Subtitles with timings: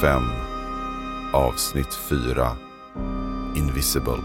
[0.00, 0.22] 5
[1.32, 2.56] Avsnitt 4
[3.56, 4.22] Invisible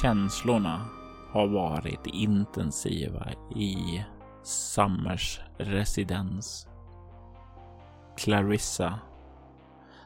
[0.00, 0.86] Känslorna
[1.30, 4.04] har varit intensiva i
[4.42, 6.68] Summers residens.
[8.16, 8.98] Clarissa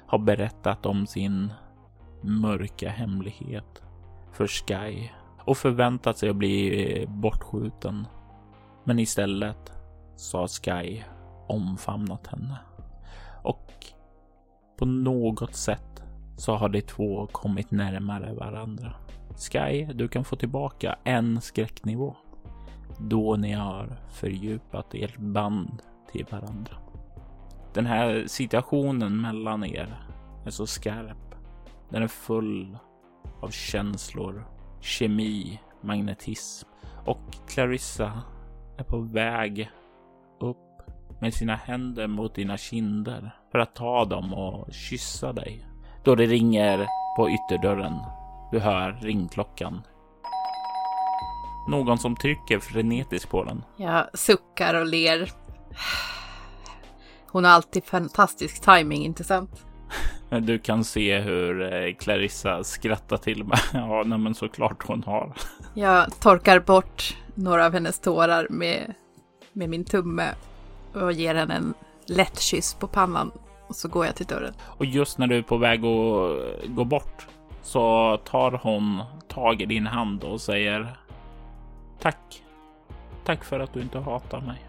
[0.07, 1.53] har berättat om sin
[2.21, 3.83] mörka hemlighet
[4.33, 5.09] för Sky
[5.45, 8.07] och förväntat sig att bli eh, bortskjuten.
[8.85, 9.73] Men istället
[10.17, 11.03] så har Sky
[11.49, 12.57] omfamnat henne.
[13.43, 13.71] Och
[14.81, 16.03] på något sätt
[16.37, 18.93] så har de två kommit närmare varandra.
[19.37, 22.17] Sky, du kan få tillbaka en skräcknivå
[22.99, 26.77] då ni har fördjupat ert band till varandra.
[27.75, 30.03] Den här situationen mellan er
[30.47, 31.35] är så skarp.
[31.91, 32.79] Den är full
[33.41, 34.45] av känslor,
[34.81, 36.69] kemi, magnetism
[37.07, 38.23] och Clarissa
[38.79, 39.71] är på väg
[40.41, 40.57] upp
[41.21, 45.67] med sina händer mot dina kinder för att ta dem och kyssa dig.
[46.05, 47.95] Då det ringer på ytterdörren.
[48.51, 49.83] Du hör ringklockan.
[51.69, 53.65] Någon som trycker frenetiskt på den.
[53.77, 55.31] Jag suckar och ler.
[57.27, 59.67] Hon har alltid fantastisk timing, inte sant?
[60.41, 63.59] Du kan se hur eh, Clarissa skrattar till mig.
[63.73, 65.33] Ja, nej, men såklart hon har.
[65.75, 68.95] Jag torkar bort några av hennes tårar med,
[69.53, 70.29] med min tumme
[70.95, 71.75] och ger henne en
[72.11, 73.31] lätt kyss på pannan
[73.69, 74.55] och så går jag till dörren.
[74.63, 77.27] Och just när du är på väg att gå bort
[77.63, 80.97] så tar hon tag i din hand och säger
[82.01, 82.43] tack.
[83.25, 84.65] Tack för att du inte hatar mig.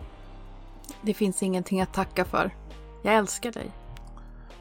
[1.01, 2.51] Det finns ingenting att tacka för.
[3.03, 3.72] Jag älskar dig.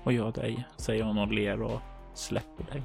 [0.05, 1.81] Och jag dig, säger hon och ler och
[2.15, 2.83] släpper dig.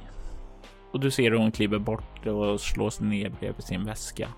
[0.91, 4.29] Och du ser hur hon kliver bort och slår sig ner bredvid sin väska.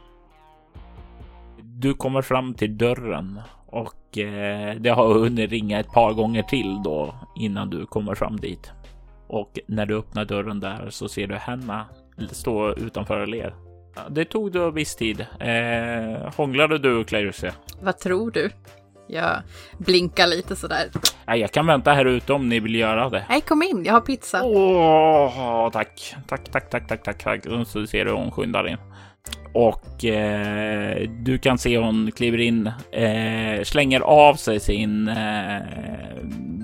[1.80, 6.84] Du kommer fram till dörren och eh, det har hunnit ringa ett par gånger till
[6.84, 8.72] då innan du kommer fram dit.
[9.28, 11.86] Och när du öppnar dörren där så ser du henne
[12.32, 13.56] stå utanför och ler.
[14.10, 15.26] Det tog då viss tid.
[15.40, 17.52] Eh, hånglade du Clarissa?
[17.82, 18.50] Vad tror du?
[19.08, 19.42] Jag
[19.78, 20.90] blinkar lite sådär.
[21.26, 23.26] Nej, jag kan vänta här ute om ni vill göra det.
[23.30, 23.84] Nej, kom in.
[23.86, 24.44] Jag har pizza.
[24.44, 26.16] Åh, tack.
[26.28, 27.44] Tack, tack, tack, tack, tack, tack.
[27.68, 28.78] Så ser du hon skyndar in.
[29.54, 35.62] Och eh, du kan se hon kliver in, eh, slänger av sig sin eh,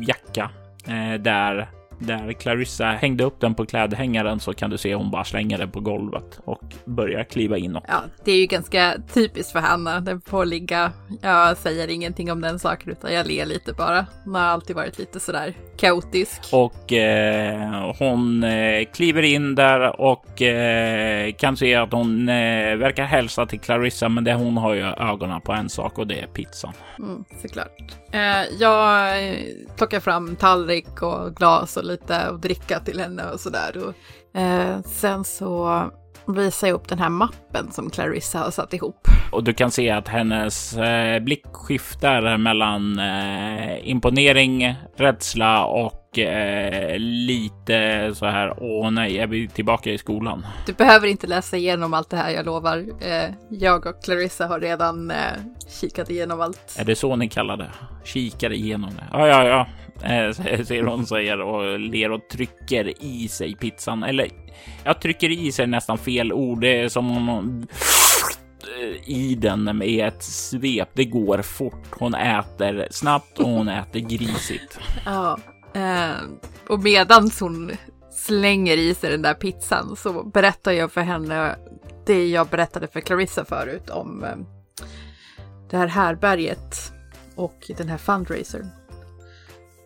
[0.02, 0.50] jacka
[0.88, 1.70] eh, där
[2.04, 5.72] där Clarissa hängde upp den på klädhängaren så kan du se hon bara slänger den
[5.72, 7.84] på golvet och börjar kliva inåt.
[7.88, 10.00] Ja, det är ju ganska typiskt för Hanna.
[10.00, 10.92] Den får ligga.
[11.22, 14.06] Jag säger ingenting om den saken utan jag ler lite bara.
[14.26, 16.42] Hon har alltid varit lite sådär kaotisk.
[16.52, 23.04] Och eh, hon eh, kliver in där och eh, kan se att hon eh, verkar
[23.04, 26.28] hälsa till Clarissa, men det hon har ju ögonen på en sak och det är
[26.28, 26.74] pizzan.
[27.00, 27.82] Mm, såklart.
[28.12, 29.14] Eh, jag
[29.78, 33.94] plockar fram tallrik och glas och lite och dricka till henne och sådär.
[34.36, 35.84] Eh, sen så
[36.28, 39.08] visar jag upp den här mappen som Clarissa har satt ihop.
[39.32, 47.00] Och du kan se att hennes eh, blick skiftar mellan eh, imponering, rädsla och eh,
[47.00, 48.54] lite så här.
[48.58, 50.46] Åh nej, är vi tillbaka i skolan?
[50.66, 52.78] Du behöver inte läsa igenom allt det här, jag lovar.
[53.02, 55.18] Eh, jag och Clarissa har redan eh,
[55.82, 56.76] kikat igenom allt.
[56.78, 57.70] Är det så ni kallar det?
[58.04, 59.08] Kikar igenom det?
[59.12, 59.68] Ja, ja, ja.
[60.10, 60.32] Eh,
[60.64, 64.04] ser hon säger och ler och trycker i sig pizzan.
[64.04, 64.28] Eller
[64.84, 66.62] jag trycker i sig nästan fel ord.
[66.62, 67.68] Det är som hon
[69.06, 70.90] i den med ett svep.
[70.94, 71.88] Det går fort.
[71.92, 74.80] Hon äter snabbt och hon äter grisigt.
[75.06, 75.38] Ja,
[75.74, 76.16] eh,
[76.68, 77.72] och medan hon
[78.12, 81.56] slänger i sig den där pizzan så berättar jag för henne
[82.06, 84.38] det jag berättade för Clarissa förut om eh,
[85.70, 86.94] det här härberget
[87.36, 88.70] och den här fundraisern.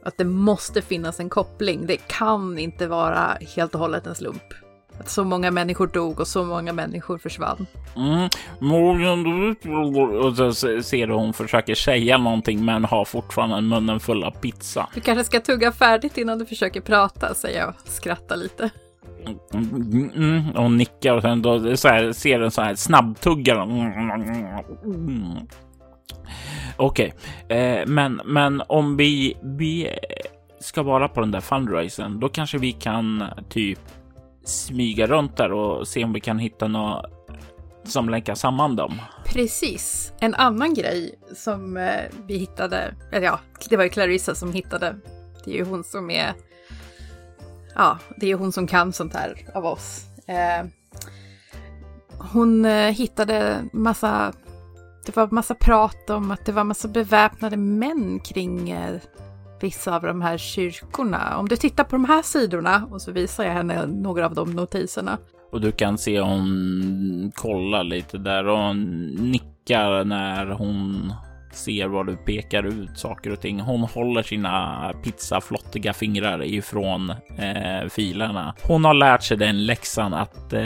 [0.04, 1.86] Att det måste finnas en koppling.
[1.86, 4.67] Det kan inte vara helt och hållet en slump.
[5.00, 7.68] Att så många människor dog och så många människor försvann.
[7.96, 8.30] Mm.
[10.22, 10.54] Och så
[10.84, 14.90] ser du hon försöker säga någonting men har fortfarande munnen full av pizza.
[14.94, 18.70] Du kanske ska tugga färdigt innan du försöker prata, säger jag och skrattar lite.
[19.54, 23.58] Mm, mm, och nickar och sen då så här, ser en så här snabbtuggar.
[26.78, 27.14] Okej,
[27.46, 27.58] okay.
[27.58, 29.90] eh, men, men om vi, vi
[30.60, 33.80] ska vara på den där fundraisen, då kanske vi kan typ
[34.48, 37.06] smyga runt där och se om vi kan hitta något
[37.84, 39.02] som länkar samman dem.
[39.26, 40.14] Precis.
[40.20, 43.40] En annan grej som eh, vi hittade, eller ja,
[43.70, 44.96] det var ju Clarissa som hittade.
[45.46, 46.34] Det är ju hon som är,
[47.76, 50.06] ja, det är hon som kan sånt här av oss.
[50.28, 50.66] Eh,
[52.34, 54.34] hon eh, hittade massa,
[55.06, 59.00] det var massa prat om att det var massa beväpnade män kring eh,
[59.60, 61.38] vissa av de här kyrkorna.
[61.38, 64.52] Om du tittar på de här sidorna och så visar jag henne några av de
[64.56, 65.18] notiserna.
[65.52, 68.76] Och du kan se hon kollar lite där och
[69.20, 71.14] nickar när hon
[71.58, 73.60] ser vad du pekar ut saker och ting.
[73.60, 78.56] Hon håller sina pizzaflottiga fingrar ifrån eh, filerna.
[78.64, 80.62] Hon har lärt sig den läxan att eh,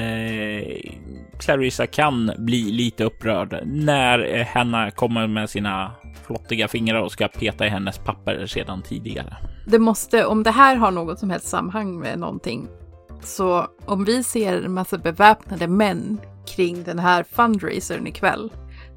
[1.39, 5.91] Clarissa kan bli lite upprörd när eh, Hanna kommer med sina
[6.27, 9.37] flottiga fingrar och ska peta i hennes papper sedan tidigare.
[9.67, 12.67] Det måste, om det här har något som helst sammanhang med någonting,
[13.23, 16.19] så om vi ser en massa beväpnade män
[16.55, 18.49] kring den här fundraisern ikväll,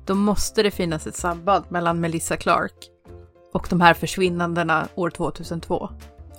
[0.07, 2.75] då måste det finnas ett samband mellan Melissa Clark
[3.53, 5.89] och de här försvinnandena år 2002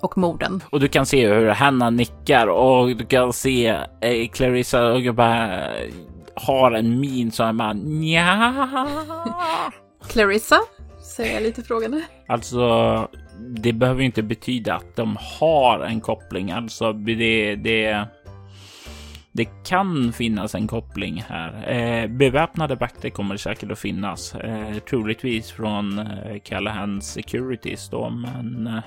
[0.02, 0.64] och morden.
[0.70, 3.68] Och du kan se hur Hanna nickar och du kan se
[4.02, 5.68] eh, Clarissa och bara
[6.36, 8.54] har en min som är nja.
[10.08, 10.60] Clarissa?
[11.16, 12.04] Säger jag lite frågande.
[12.28, 13.08] Alltså,
[13.40, 16.52] det behöver inte betyda att de har en koppling.
[16.52, 18.08] Alltså, det, det,
[19.36, 21.70] det kan finnas en koppling här.
[21.72, 28.68] Eh, beväpnade vakter kommer säkert att finnas, eh, troligtvis från eh, Callahan Securities då, men
[28.68, 28.84] eh,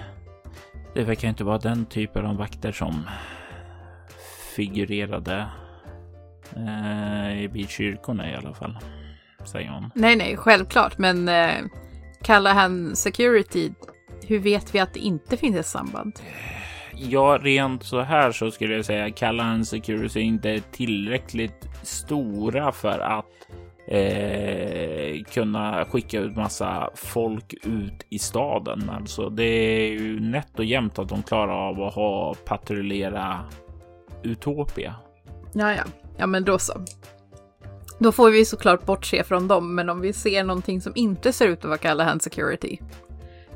[0.95, 3.09] det verkar inte vara den typen av vakter som
[4.57, 5.47] figurerade
[6.57, 8.79] eh, vid kyrkorna i alla fall,
[9.45, 9.91] säger hon.
[9.95, 11.65] Nej, nej, självklart, men eh,
[12.23, 13.71] Callahan Security,
[14.27, 16.21] hur vet vi att det inte finns ett samband?
[17.01, 22.99] Ja, rent så här så skulle jag säga Callahan Security inte är tillräckligt stora för
[22.99, 23.27] att
[23.89, 28.91] eh, kunna skicka ut massa folk ut i staden.
[28.91, 33.41] Alltså, det är ju nätt och jämnt att de klarar av att ha patrullera
[34.23, 34.95] Utopia.
[35.53, 35.83] Ja, ja,
[36.19, 36.73] ja, men då så.
[37.99, 41.49] Då får vi såklart bortse från dem, men om vi ser någonting som inte ser
[41.49, 42.79] ut att vara Callahan Security,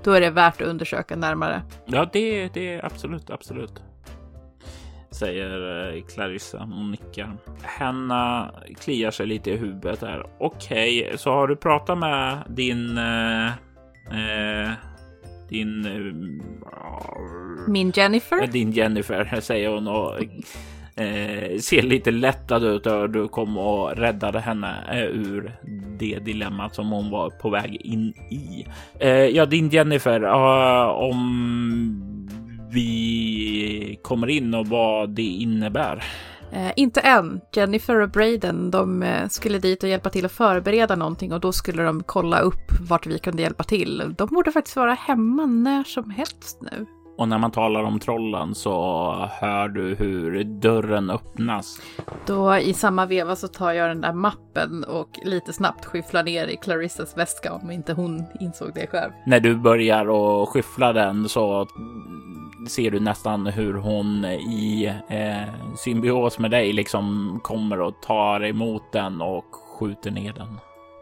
[0.04, 1.62] då är det värt att undersöka närmare.
[1.86, 3.82] Ja, det, det är absolut, absolut.
[5.10, 7.36] Säger eh, Clarissa och nickar.
[7.62, 8.50] Hanna
[8.80, 10.26] kliar sig lite i huvudet där.
[10.38, 12.98] Okej, okay, så har du pratat med din...
[12.98, 14.70] Eh, eh
[15.48, 15.86] din...
[15.86, 16.12] Eh,
[17.68, 18.46] Min Jennifer?
[18.46, 20.22] Din Jennifer, säger hon och
[21.02, 25.56] eh, ser lite lättad ut och du kom och räddade henne eh, ur
[26.02, 28.66] det dilemmat som hon var på väg in i.
[29.00, 31.18] Eh, ja, din Jennifer, uh, om
[32.72, 36.04] vi kommer in och vad det innebär.
[36.52, 37.40] Eh, inte än.
[37.52, 41.52] Jennifer och Braden, de eh, skulle dit och hjälpa till att förbereda någonting och då
[41.52, 44.14] skulle de kolla upp vart vi kunde hjälpa till.
[44.18, 46.86] De borde faktiskt vara hemma när som helst nu.
[47.16, 48.72] Och när man talar om trollen så
[49.30, 51.80] hör du hur dörren öppnas.
[52.26, 56.46] Då i samma veva så tar jag den där mappen och lite snabbt skyfflar ner
[56.46, 59.12] i Clarissas väska om inte hon insåg det själv.
[59.26, 61.66] När du börjar och skyffla den så
[62.68, 68.92] ser du nästan hur hon i eh, symbios med dig liksom kommer och tar emot
[68.92, 69.44] den och
[69.78, 70.58] skjuter ner den.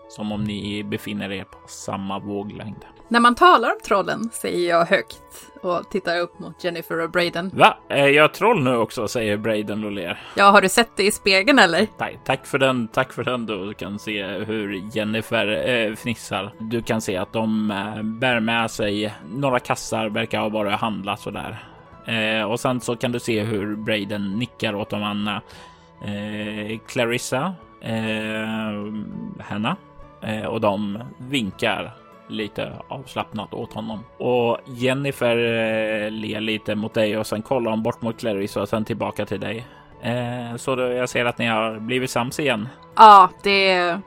[0.08, 2.84] Som om ni befinner er på samma våglängd.
[3.10, 5.22] När man talar om trollen säger jag högt
[5.62, 7.50] och tittar upp mot Jennifer och Braden.
[7.54, 7.76] Va?
[7.88, 9.08] Är jag troll nu också?
[9.08, 10.18] säger Braden och ler.
[10.36, 11.86] Ja, har du sett det i spegeln eller?
[11.98, 12.88] Tack, tack för den.
[12.88, 13.46] Tack för den.
[13.46, 16.52] Du kan se hur Jennifer eh, fnissar.
[16.58, 20.78] Du kan se att de eh, bär med sig några kassar, verkar ha varit och
[20.78, 21.64] handlat sådär.
[22.06, 25.42] Eh, och sen så kan du se hur Braden nickar åt de andra.
[26.04, 28.92] Eh, Clarissa, eh,
[29.44, 29.76] Hanna
[30.22, 31.92] eh, och de vinkar
[32.30, 34.04] lite avslappnat åt honom.
[34.18, 38.68] Och Jennifer eh, ler lite mot dig och sen kollar hon bort mot Clarice och
[38.68, 39.66] sen tillbaka till dig.
[40.02, 42.68] Eh, så då jag ser att ni har blivit sams igen.
[42.96, 44.00] Ja, det är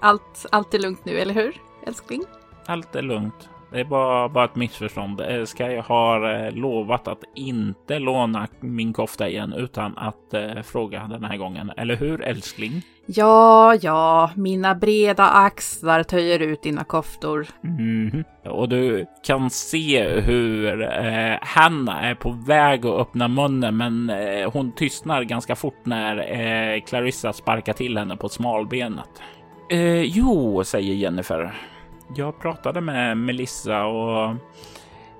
[0.00, 2.24] allt, allt är lugnt nu, eller hur älskling?
[2.66, 3.48] Allt är lugnt.
[3.72, 5.20] Det var bara ett missförstånd.
[5.20, 11.06] Eh, Sky har eh, lovat att inte låna min kofta igen utan att eh, fråga
[11.10, 11.72] den här gången.
[11.76, 12.82] Eller hur älskling?
[13.06, 17.46] Ja, ja, mina breda axlar töjer ut dina koftor.
[17.62, 18.24] Mhm.
[18.44, 24.50] Och du kan se hur eh, Hanna är på väg att öppna munnen, men eh,
[24.52, 29.10] hon tystnar ganska fort när eh, Clarissa sparkar till henne på smalbenet.
[29.70, 31.54] Eh, jo, säger Jennifer.
[32.14, 34.30] Jag pratade med Melissa och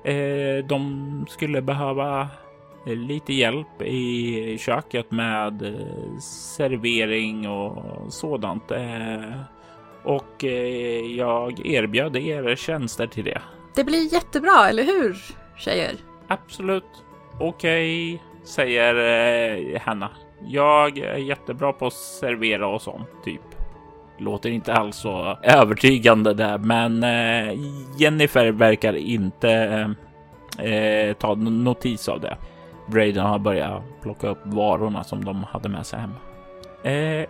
[0.08, 2.28] eh, de skulle behöva
[2.86, 8.70] eh, lite hjälp i köket med eh, servering och sådant.
[8.70, 9.40] Eh,
[10.04, 13.42] och eh, jag erbjöd er tjänster till det.
[13.74, 15.16] Det blir jättebra, eller hur,
[15.56, 15.94] tjejer?
[16.28, 17.04] Absolut.
[17.40, 20.10] Okej, säger eh, Hanna.
[20.46, 23.59] Jag är jättebra på att servera och sånt, typ.
[24.20, 27.58] Låter inte alls så övertygande där, men eh,
[27.98, 29.50] Jennifer verkar inte
[30.58, 32.36] eh, ta notis av det.
[32.86, 36.14] Braden har börjat plocka upp varorna som de hade med sig hem.
[36.82, 37.26] Eh,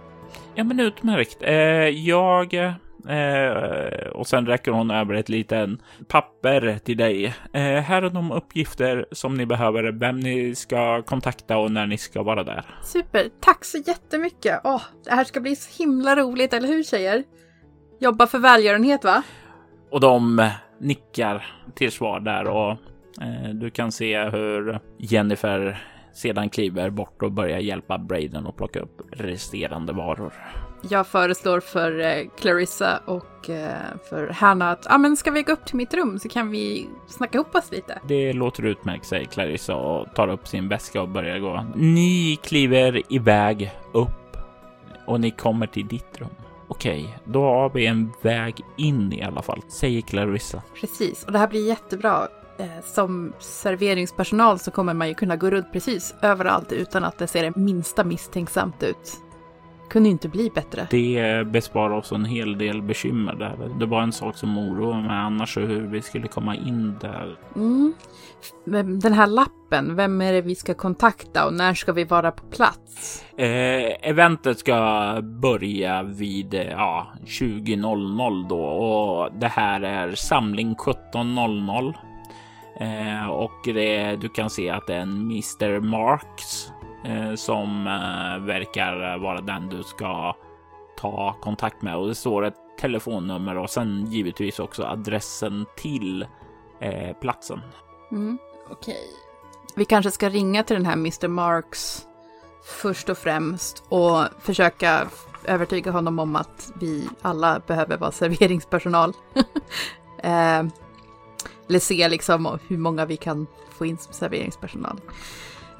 [0.54, 1.36] ja, men utmärkt.
[1.40, 1.54] Eh,
[1.88, 2.74] jag
[3.08, 7.24] Eh, och sen räcker hon över ett liten papper till dig.
[7.52, 11.98] Eh, här är de uppgifter som ni behöver, vem ni ska kontakta och när ni
[11.98, 12.64] ska vara där.
[12.82, 14.60] Super, tack så jättemycket.
[14.64, 17.24] Åh, det här ska bli så himla roligt, eller hur tjejer?
[18.00, 19.22] Jobba för välgörenhet, va?
[19.90, 20.48] Och de
[20.80, 22.70] nickar till svar där och
[23.22, 28.80] eh, du kan se hur Jennifer sedan kliver bort och börjar hjälpa Braden att plocka
[28.80, 30.32] upp resterande varor.
[30.82, 33.72] Jag föreslår för eh, Clarissa och eh,
[34.08, 36.88] för Hanna att ah, men ska vi gå upp till mitt rum så kan vi
[37.06, 37.98] snacka ihop oss lite.
[38.08, 41.66] Det låter utmärkt, säger Clarissa och tar upp sin väska och börjar gå.
[41.74, 44.36] Ni kliver iväg upp
[45.06, 46.28] och ni kommer till ditt rum.
[46.68, 50.62] Okej, då har vi en väg in i alla fall, säger Clarissa.
[50.80, 52.28] Precis, och det här blir jättebra.
[52.58, 57.26] Eh, Som serveringspersonal så kommer man ju kunna gå runt precis överallt utan att det
[57.26, 59.20] ser det minsta misstänksamt ut.
[59.90, 60.86] Kunde inte bli bättre.
[60.90, 63.78] Det besparar oss en hel del bekymmer där.
[63.78, 67.36] Det var en sak som oroar mig annars hur vi skulle komma in där.
[67.56, 67.94] Mm.
[69.00, 72.46] Den här lappen, vem är det vi ska kontakta och när ska vi vara på
[72.46, 73.24] plats?
[73.36, 81.94] Eh, eventet ska börja vid eh, ja, 20.00 då och det här är samling 17.00.
[82.80, 86.72] Eh, och det, du kan se att det är en Mr Marks
[87.04, 90.36] Eh, som eh, verkar vara den du ska
[90.96, 96.26] ta kontakt med och det står ett telefonnummer och sen givetvis också adressen till
[96.80, 97.60] eh, platsen.
[98.10, 98.38] Mm.
[98.70, 99.06] Okej.
[99.76, 102.06] Vi kanske ska ringa till den här Mr Marks
[102.64, 105.08] först och främst och försöka
[105.44, 109.12] övertyga honom om att vi alla behöver vara serveringspersonal.
[110.18, 110.64] eh,
[111.68, 115.00] eller se liksom hur många vi kan få in som serveringspersonal.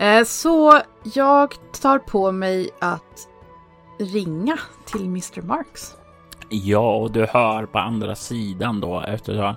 [0.01, 3.29] Eh, så jag tar på mig att
[3.99, 5.97] ringa till Mr Marks.
[6.49, 9.55] Ja, och du hör på andra sidan då efter ett tag.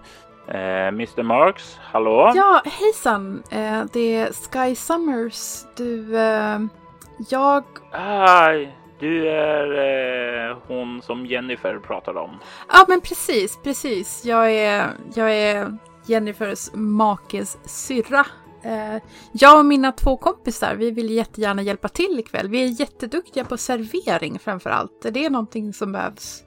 [0.48, 2.32] Eh, Mr Marks, hallå?
[2.36, 3.44] Ja, hejsan!
[3.50, 5.66] Eh, det är Sky Summers.
[5.78, 6.60] Du, eh,
[7.30, 7.64] jag...
[7.92, 12.32] Hej, du är eh, hon som Jennifer pratade om.
[12.74, 14.26] Ja, men precis, precis.
[14.26, 18.26] Jag är, jag är Jennifers makes syrra.
[18.66, 19.02] Eh,
[19.32, 22.50] jag och mina två kompisar, vi vill jättegärna hjälpa till ikväll.
[22.50, 25.06] Vi är jätteduktiga på servering framför allt.
[25.06, 26.44] Är det någonting som behövs?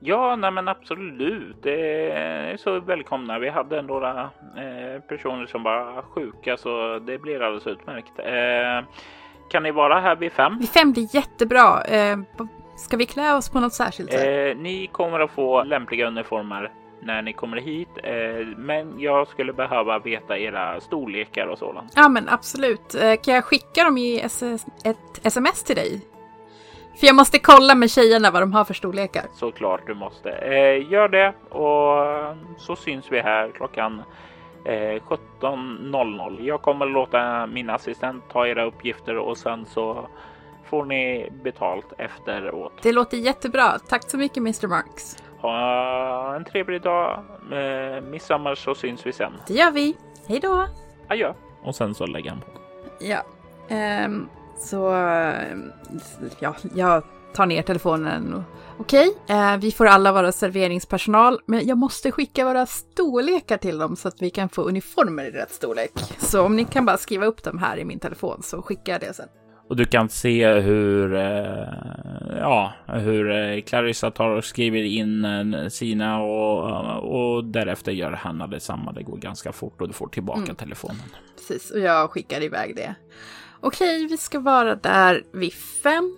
[0.00, 1.56] Ja, nej men absolut.
[1.62, 3.38] Det är så välkomna.
[3.38, 4.20] Vi hade några
[4.56, 8.18] eh, personer som var sjuka så det blir alldeles utmärkt.
[8.18, 8.88] Eh,
[9.50, 10.58] kan ni vara här vid fem?
[10.58, 11.82] Vid fem blir jättebra.
[12.76, 14.56] Ska vi klä oss på något särskilt sätt?
[14.56, 16.70] Eh, ni kommer att få lämpliga uniformer
[17.02, 21.92] när ni kommer hit, eh, men jag skulle behöva veta era storlekar och sådant.
[21.96, 22.94] Ja, men absolut.
[22.94, 24.20] Eh, kan jag skicka dem i
[24.84, 26.00] ett sms till dig?
[26.96, 29.24] För jag måste kolla med tjejerna vad de har för storlekar.
[29.34, 30.30] Såklart du måste.
[30.30, 34.02] Eh, gör det och så syns vi här klockan
[34.64, 36.40] eh, 17.00.
[36.40, 40.08] Jag kommer låta min assistent ta era uppgifter och sen så
[40.64, 42.72] får ni betalt efteråt.
[42.82, 43.78] Det låter jättebra.
[43.88, 45.16] Tack så mycket Mr Marks.
[45.42, 47.24] Ha en trevlig dag.
[47.52, 49.32] Eh, midsommar så syns vi sen.
[49.46, 49.96] Det gör vi.
[50.26, 50.66] Hej då!
[51.08, 51.34] Adjö.
[51.64, 52.46] Och sen så lägger han på.
[53.00, 53.22] Ja,
[53.68, 54.76] ehm, så
[56.38, 57.02] ja, jag
[57.34, 58.44] tar ner telefonen.
[58.78, 63.96] Okej, eh, vi får alla vara serveringspersonal, men jag måste skicka våra storlekar till dem
[63.96, 65.92] så att vi kan få uniformer i rätt storlek.
[66.18, 69.00] Så om ni kan bara skriva upp dem här i min telefon så skickar jag
[69.00, 69.28] det sen.
[69.68, 71.68] Och du kan se hur, eh,
[72.38, 78.46] ja, hur eh, Clarissa tar och skriver in eh, sina och, och därefter gör Hanna
[78.46, 78.92] detsamma.
[78.92, 80.56] Det går ganska fort och du får tillbaka mm.
[80.56, 81.02] telefonen.
[81.36, 82.94] Precis, och jag skickar iväg det.
[83.60, 86.16] Okej, vi ska vara där vid fem.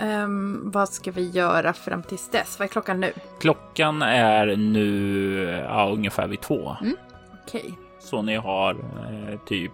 [0.00, 2.58] Um, vad ska vi göra fram tills dess?
[2.58, 3.12] Vad är klockan nu?
[3.40, 6.76] Klockan är nu ja, ungefär vid två.
[6.80, 6.96] Mm.
[7.46, 7.78] Okej.
[8.00, 9.72] Så ni har eh, typ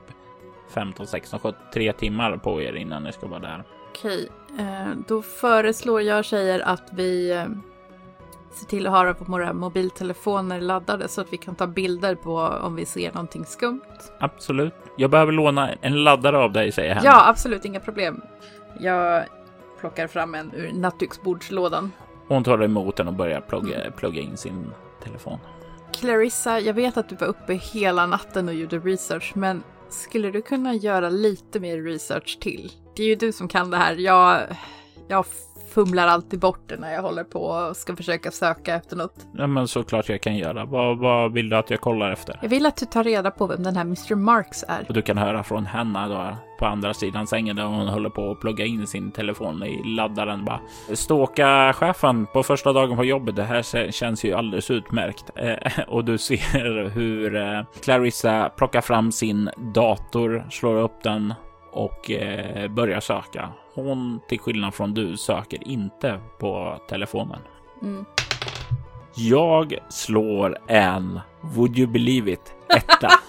[0.71, 3.65] 15, 16, 17, tre timmar på er innan ni ska vara där.
[3.89, 7.45] Okej, eh, då föreslår jag tjejer att vi eh,
[8.51, 12.77] ser till att ha våra mobiltelefoner laddade så att vi kan ta bilder på om
[12.77, 13.81] vi ser någonting skumt.
[14.19, 14.75] Absolut.
[14.97, 17.05] Jag behöver låna en laddare av dig, säger han.
[17.05, 18.21] Ja, absolut, inga problem.
[18.81, 19.25] Jag
[19.81, 21.93] plockar fram en ur nattduksbordslådan.
[22.29, 24.73] Hon tar emot den och börjar plugga, plugga in sin
[25.05, 25.39] telefon.
[25.93, 30.43] Clarissa, jag vet att du var uppe hela natten och gjorde research, men skulle du
[30.43, 32.73] kunna göra lite mer research till?
[32.97, 33.97] Det är ju du som kan det här.
[33.97, 34.43] Jag,
[35.09, 35.25] jag
[35.69, 39.27] fumlar alltid bort det när jag håller på och ska försöka söka efter något.
[39.35, 40.65] Ja, men såklart jag kan göra.
[40.65, 42.39] Vad, vad vill du att jag kollar efter?
[42.43, 44.15] Jag vill att du tar reda på vem den här Mr.
[44.15, 44.85] Marks är.
[44.89, 48.31] Och du kan höra från henne då på andra sidan sängen där hon håller på
[48.31, 50.45] att plugga in sin telefon i laddaren.
[50.45, 50.61] Bara
[50.95, 53.37] ståka chefen på första dagen på jobbet.
[53.37, 55.31] Det här känns ju alldeles utmärkt.
[55.35, 55.57] Eh,
[55.89, 61.35] och du ser hur eh, Clarissa plockar fram sin dator, slår upp den
[61.73, 63.49] och eh, börjar söka.
[63.75, 67.41] Hon, till skillnad från du, söker inte på telefonen.
[67.83, 68.05] Mm.
[69.17, 73.09] Jag slår en, would you believe it, etta.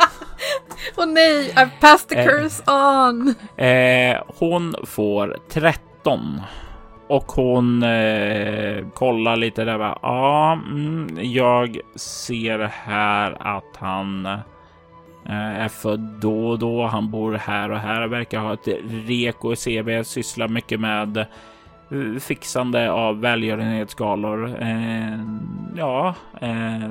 [1.00, 3.36] Åh oh, nej, I've passed the eh, curse on.
[3.58, 6.41] Eh, hon får 13.
[7.08, 9.79] Och hon eh, kollar lite där.
[9.79, 14.27] Ja, mm, jag ser här att han
[15.29, 16.86] Eh, är född då och då.
[16.86, 18.08] Han bor här och här.
[18.08, 20.03] Verkar ha ett reko CV.
[20.03, 24.62] Sysslar mycket med eh, fixande av välgörenhetsgalor.
[24.62, 25.20] Eh,
[25.75, 26.15] ja,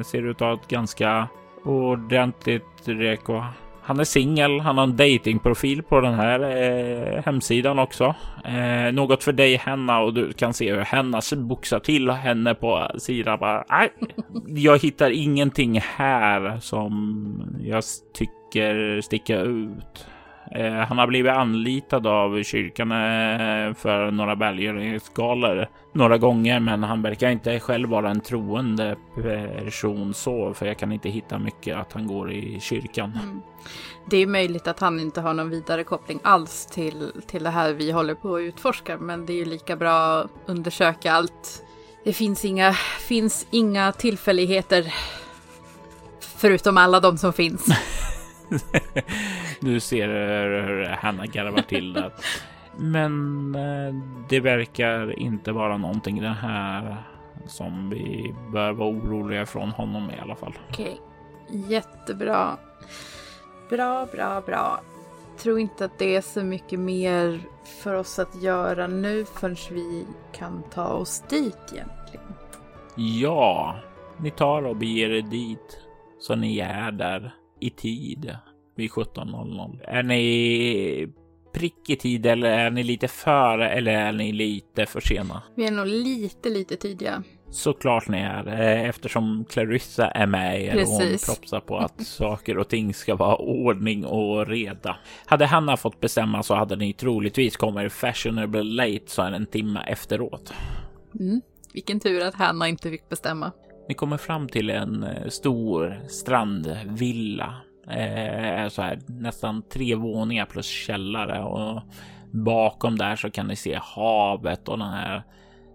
[0.05, 1.29] ser ut att ha ett ganska
[1.65, 3.45] ordentligt reko.
[3.89, 4.61] Han är singel.
[4.61, 8.15] Han har en datingprofil på den här eh, hemsidan också.
[8.45, 12.91] Eh, något för dig Henna och du kan se hur Henna boxar till henne på
[12.99, 13.39] sidan.
[13.39, 13.91] Bara, Nej,
[14.47, 20.07] jag hittar ingenting här som jag tycker sticker ut.
[20.51, 27.03] Eh, han har blivit anlitad av kyrkan eh, för några välgörenhetsgalor några gånger, men han
[27.03, 28.97] verkar inte själv vara en troende
[29.65, 33.19] person så, för jag kan inte hitta mycket att han går i kyrkan.
[33.23, 33.41] Mm.
[34.11, 37.73] Det är möjligt att han inte har någon vidare koppling alls till, till det här
[37.73, 41.65] vi håller på att utforska, men det är ju lika bra att undersöka allt.
[42.05, 42.73] Det finns inga,
[43.09, 44.95] finns inga tillfälligheter
[46.21, 47.67] förutom alla de som finns.
[49.61, 52.13] du ser hur Hanna garvar till där.
[52.77, 53.95] Men eh,
[54.29, 56.97] det verkar inte vara någonting det här
[57.47, 60.59] som vi bör vara oroliga från honom i alla fall.
[60.69, 61.01] Okej,
[61.49, 62.57] jättebra.
[63.71, 64.81] Bra, bra, bra.
[65.39, 67.41] Tror inte att det är så mycket mer
[67.83, 72.35] för oss att göra nu förrän vi kan ta oss dit egentligen.
[72.95, 73.77] Ja,
[74.17, 75.81] ni tar och beger er dit
[76.19, 78.37] så ni är där i tid
[78.77, 79.81] vid 17.00.
[79.85, 81.09] Är ni
[81.53, 85.43] prick i tid eller är ni lite före eller är ni lite för sena?
[85.57, 87.23] Vi är nog lite, lite tidiga.
[87.51, 92.59] Såklart ni är eh, eftersom Clarissa är med er och hon propsar på att saker
[92.59, 94.97] och ting ska vara ordning och reda.
[95.27, 100.53] Hade Hanna fått bestämma så hade ni troligtvis kommit fashionable late så en timme efteråt.
[101.21, 101.41] Mm.
[101.73, 103.53] Vilken tur att Hanna inte fick bestämma.
[103.89, 107.55] Ni kommer fram till en eh, stor strandvilla.
[107.91, 111.83] Eh, så här, nästan tre våningar plus källare och
[112.31, 115.23] bakom där så kan ni se havet och den här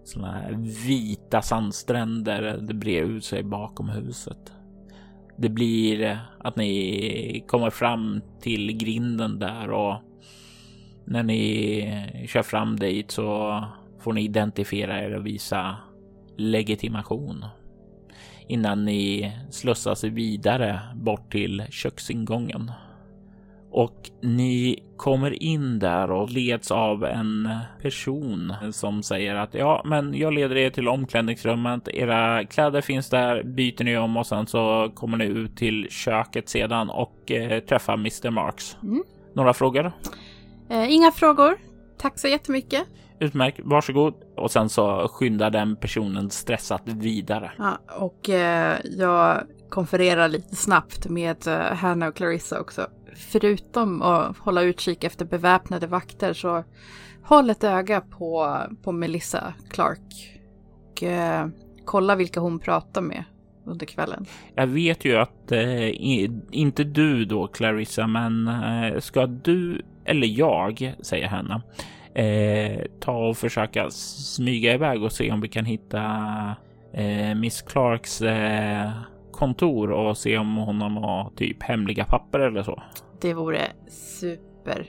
[0.04, 0.52] såna här
[0.86, 2.58] vita sandstränder.
[2.60, 4.52] Det brer ut sig bakom huset.
[5.36, 9.96] Det blir eh, att ni kommer fram till grinden där och
[11.04, 13.60] när ni kör fram dit så
[14.00, 15.76] får ni identifiera er och visa
[16.36, 17.44] legitimation
[18.48, 22.72] innan ni slussas vidare bort till köksingången.
[23.70, 27.48] Och ni kommer in där och leds av en
[27.82, 31.88] person som säger att ja, men jag leder er till omklädningsrummet.
[31.88, 36.48] Era kläder finns där, byter ni om och sen så kommer ni ut till köket
[36.48, 38.76] sedan och eh, träffar Mr Marks.
[38.82, 39.02] Mm.
[39.34, 39.92] Några frågor?
[40.70, 41.56] Eh, inga frågor.
[41.98, 42.82] Tack så jättemycket.
[43.24, 44.14] Utmärkt, varsågod.
[44.36, 47.52] Och sen så skyndar den personen stressat vidare.
[47.58, 52.86] Ja, och eh, jag konfererar lite snabbt med eh, Hanna och Clarissa också.
[53.16, 56.64] förutom att hålla utkik efter beväpnade vakter så
[57.24, 60.40] håll ett öga på, på Melissa Clark.
[60.90, 61.46] Och eh,
[61.84, 63.24] kolla vilka hon pratar med
[63.66, 64.26] under kvällen.
[64.54, 66.02] Jag vet ju att eh,
[66.50, 71.62] inte du då Clarissa, men eh, ska du eller jag, säger Hanna,
[72.14, 76.02] eh, ta och försöka smyga iväg och se om vi kan hitta
[76.92, 78.90] eh, Miss Clarks eh,
[79.32, 82.82] kontor och se om hon har typ hemliga papper eller så.
[83.20, 83.60] Det vore
[84.20, 84.86] super.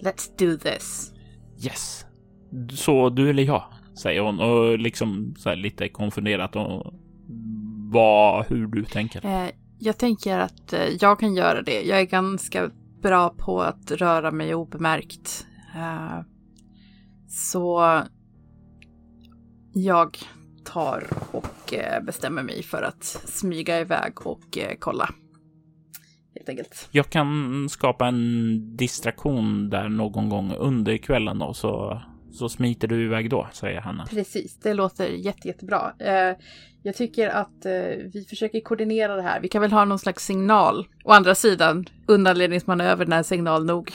[0.00, 1.12] Let's do this.
[1.64, 2.06] Yes.
[2.70, 3.64] Så du eller jag,
[4.02, 6.94] säger hon och liksom så lite konfunderat och
[7.92, 9.26] vad, hur du tänker.
[9.26, 11.82] Eh, jag tänker att eh, jag kan göra det.
[11.82, 12.70] Jag är ganska
[13.02, 15.46] bra på att röra mig obemärkt.
[17.30, 18.02] Så
[19.72, 20.18] jag
[20.64, 25.08] tar och eh, bestämmer mig för att smyga iväg och eh, kolla.
[26.34, 26.88] Helt enkelt.
[26.90, 33.04] Jag kan skapa en distraktion där någon gång under kvällen då, så, så smiter du
[33.04, 34.06] iväg då, säger Hanna.
[34.06, 35.92] Precis, det låter jätte, jättebra.
[35.98, 36.36] Eh,
[36.82, 37.66] jag tycker att
[38.12, 39.40] vi försöker koordinera det här.
[39.40, 40.86] Vi kan väl ha någon slags signal.
[41.04, 43.92] Å andra sidan, undanledningsmanöver är signal nog.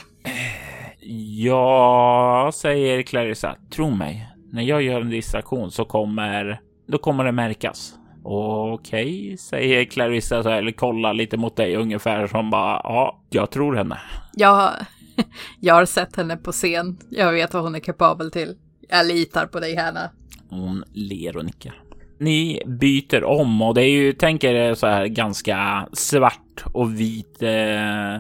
[1.08, 3.56] Ja, säger Clarissa.
[3.70, 7.94] Tro mig, när jag gör en distraktion så kommer, då kommer det märkas.
[8.24, 13.22] Okej, okay, säger Clarissa så här, eller kollar lite mot dig ungefär som bara, ja,
[13.30, 14.02] jag tror henne.
[14.34, 14.72] Jag,
[15.60, 16.98] jag har sett henne på scen.
[17.10, 18.56] Jag vet vad hon är kapabel till.
[18.90, 20.10] Jag litar på dig, Hanna.
[20.50, 21.85] Hon ler och nickar.
[22.18, 28.20] Ni byter om och det är ju, tänker så här ganska svart och vit eh,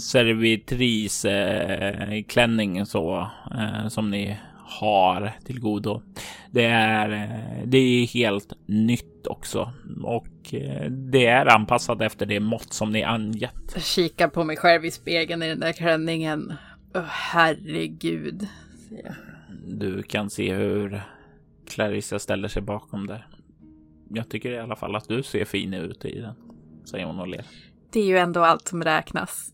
[0.00, 4.36] servitrisklänning eh, så eh, som ni
[4.80, 6.02] har till godo.
[6.50, 12.40] Det är, eh, det är helt nytt också och eh, det är anpassat efter det
[12.40, 13.72] mått som ni angett.
[13.74, 16.52] Jag kikar på mig själv i spegeln i den där klänningen.
[16.94, 18.46] Oh, herregud.
[19.66, 21.02] Du kan se hur
[21.70, 23.26] Clarissa ställer sig bakom där.
[24.14, 26.34] Jag tycker i alla fall att du ser fin ut i den,
[26.84, 27.44] säger hon och ler.
[27.92, 29.52] Det är ju ändå allt som räknas,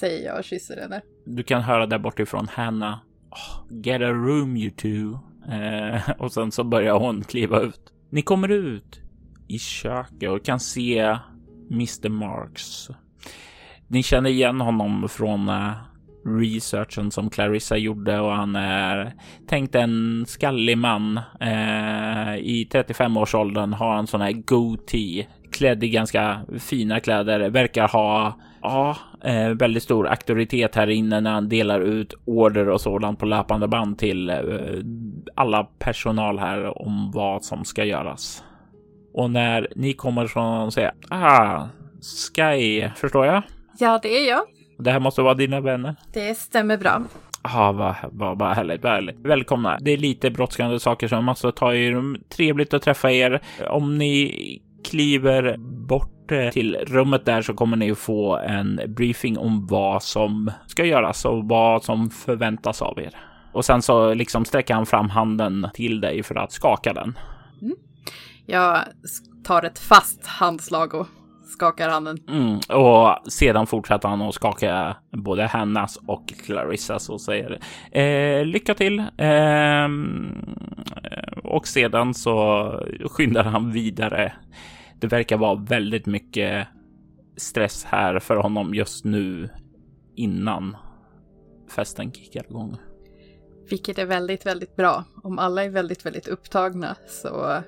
[0.00, 1.00] säger jag och kysser henne.
[1.26, 3.00] Du kan höra där bortifrån Hanna.
[3.30, 5.18] Oh, get a room you two.
[5.52, 7.92] Eh, och sen så börjar hon kliva ut.
[8.10, 9.00] Ni kommer ut
[9.48, 11.18] i köket och kan se
[11.70, 12.88] Mr Marks.
[13.88, 15.72] Ni känner igen honom från eh,
[16.26, 19.12] researchen som Clarissa gjorde och han är
[19.46, 26.40] tänkt en skallig man eh, i 35-årsåldern har han sån här goatee klädd i ganska
[26.58, 32.14] fina kläder, verkar ha ja, eh, väldigt stor auktoritet här inne när han delar ut
[32.24, 34.36] order och sådant på löpande band till eh,
[35.34, 38.44] alla personal här om vad som ska göras.
[39.14, 41.68] Och när ni kommer från och säger ah,
[42.34, 43.42] Sky, förstår jag?
[43.78, 44.42] Ja, det är jag.
[44.78, 45.96] Det här måste vara dina vänner.
[46.12, 47.02] Det stämmer bra.
[47.42, 49.16] Ja, vad, vad, vad härligt, vad härligt.
[49.18, 49.78] Välkomna.
[49.80, 52.16] Det är lite brådskande saker som jag måste ta i rum.
[52.28, 53.40] Trevligt att träffa er.
[53.68, 59.66] Om ni kliver bort eh, till rummet där så kommer ni få en briefing om
[59.66, 63.16] vad som ska göras och vad som förväntas av er.
[63.52, 67.18] Och sen så liksom sträcker han fram handen till dig för att skaka den.
[67.62, 67.76] Mm.
[68.46, 68.78] Jag
[69.44, 71.06] tar ett fast handslag och
[71.44, 72.18] skakar handen.
[72.28, 77.60] Mm, och sedan fortsätter han att skaka både Hannas och Clarissas och säger
[77.92, 78.98] eh, lycka till.
[78.98, 79.88] Eh,
[81.42, 82.70] och sedan så
[83.10, 84.32] skyndar han vidare.
[85.00, 86.68] Det verkar vara väldigt mycket
[87.36, 89.48] stress här för honom just nu
[90.16, 90.76] innan
[91.70, 92.76] festen kickar igång.
[93.70, 95.04] Vilket är väldigt, väldigt bra.
[95.22, 97.62] Om alla är väldigt, väldigt upptagna så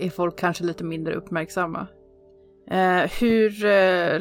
[0.00, 1.86] är folk kanske lite mindre uppmärksamma.
[2.70, 3.64] Eh, hur...
[3.64, 4.20] Eh,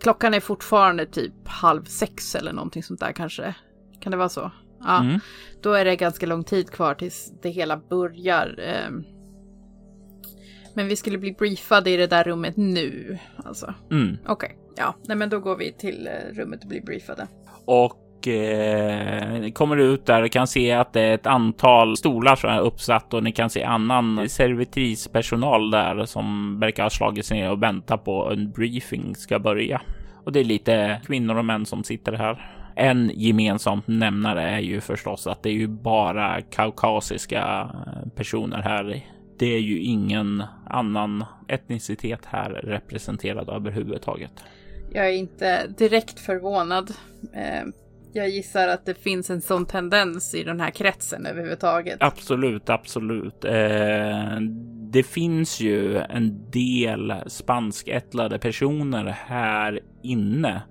[0.00, 3.54] klockan är fortfarande typ halv sex eller någonting sånt där kanske.
[4.00, 4.50] Kan det vara så?
[4.80, 5.00] Ja.
[5.00, 5.20] Mm.
[5.62, 8.58] Då är det ganska lång tid kvar tills det hela börjar.
[8.58, 8.90] Eh.
[10.74, 13.18] Men vi skulle bli briefade i det där rummet nu.
[13.36, 13.74] Alltså.
[13.90, 14.16] Mm.
[14.26, 14.56] Okej, okay.
[14.76, 14.94] ja.
[15.04, 17.28] Nej men då går vi till eh, rummet och blir briefade.
[17.64, 22.50] Och eh, kommer ut där och kan se att det är ett antal stolar som
[22.50, 27.50] är uppsatt och ni kan se annan servitrispersonal där som verkar ha slagit sig ner
[27.50, 29.80] och väntar på en briefing ska börja.
[30.24, 32.58] Och det är lite kvinnor och män som sitter här.
[32.76, 37.70] En gemensam nämnare är ju förstås att det är ju bara kaukasiska
[38.16, 39.06] personer här.
[39.38, 44.32] Det är ju ingen annan etnicitet här representerad överhuvudtaget.
[44.92, 46.90] Jag är inte direkt förvånad.
[47.32, 47.68] Eh,
[48.14, 51.96] Eh, jag gissar att det finns en sån tendens i den här kretsen överhuvudtaget.
[52.00, 53.44] Absolut, absolut.
[53.44, 54.40] Eh,
[54.92, 60.62] det finns ju en del spanskättlade personer här inne.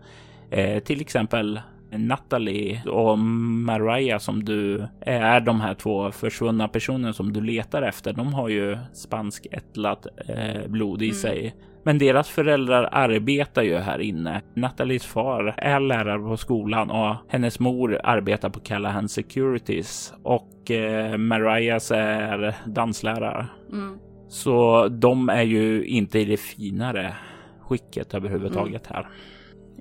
[0.51, 7.33] Eh, till exempel Natalie och Mariah som du är de här två försvunna personerna som
[7.33, 8.13] du letar efter.
[8.13, 11.15] De har ju spanskättlat eh, blod i mm.
[11.15, 11.55] sig.
[11.83, 14.41] Men deras föräldrar arbetar ju här inne.
[14.55, 21.17] Nathalies far är lärare på skolan och hennes mor arbetar på Callahan Securities och eh,
[21.17, 23.47] Mariahs är danslärare.
[23.71, 23.97] Mm.
[24.29, 27.15] Så de är ju inte i det finare
[27.61, 28.95] skicket överhuvudtaget mm.
[28.95, 29.09] här.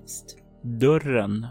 [0.00, 0.36] Just.
[0.62, 1.46] Dörren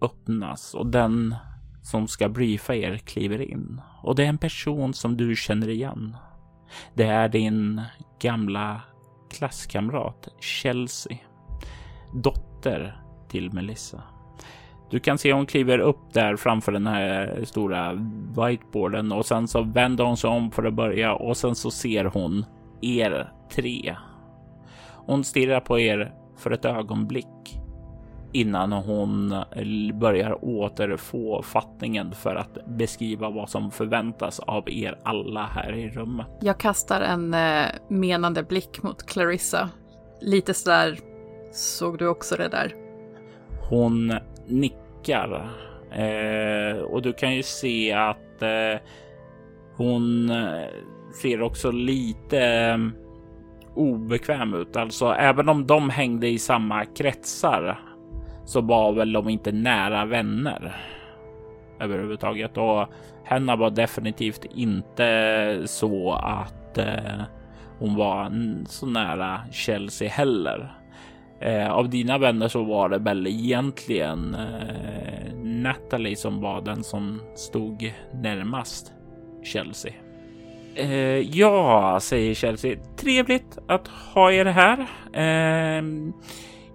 [0.00, 1.34] öppnas och den
[1.82, 3.80] som ska briefa er kliver in.
[4.02, 6.16] Och det är en person som du känner igen.
[6.94, 7.80] Det är din
[8.22, 8.80] gamla
[9.30, 11.18] klasskamrat Chelsea.
[12.14, 14.02] Dotter till Melissa.
[14.90, 17.92] Du kan se hon kliver upp där framför den här stora
[18.36, 22.04] whiteboarden och sen så vänder hon sig om för att börja och sen så ser
[22.04, 22.44] hon
[22.80, 23.96] er tre.
[25.06, 27.59] Hon stirrar på er för ett ögonblick
[28.32, 29.34] innan hon
[29.94, 36.26] börjar återfå fattningen för att beskriva vad som förväntas av er alla här i rummet.
[36.40, 39.70] Jag kastar en eh, menande blick mot Clarissa.
[40.20, 40.98] Lite sådär,
[41.52, 42.74] såg du också det där?
[43.68, 44.14] Hon
[44.46, 45.50] nickar
[45.92, 48.80] eh, och du kan ju se att eh,
[49.76, 50.68] hon eh,
[51.22, 52.78] ser också lite eh,
[53.74, 54.76] obekväm ut.
[54.76, 57.89] Alltså även om de hängde i samma kretsar
[58.50, 60.76] så var väl de inte nära vänner
[61.80, 62.86] överhuvudtaget och
[63.24, 67.22] henne var definitivt inte så att eh,
[67.78, 68.32] hon var
[68.66, 70.74] så nära Chelsea heller.
[71.40, 77.20] Eh, av dina vänner så var det väl egentligen eh, Natalie som var den som
[77.34, 78.92] stod närmast
[79.44, 79.92] Chelsea.
[80.74, 82.76] Eh, ja, säger Chelsea.
[82.96, 84.86] Trevligt att ha er här.
[85.12, 86.12] Ehm,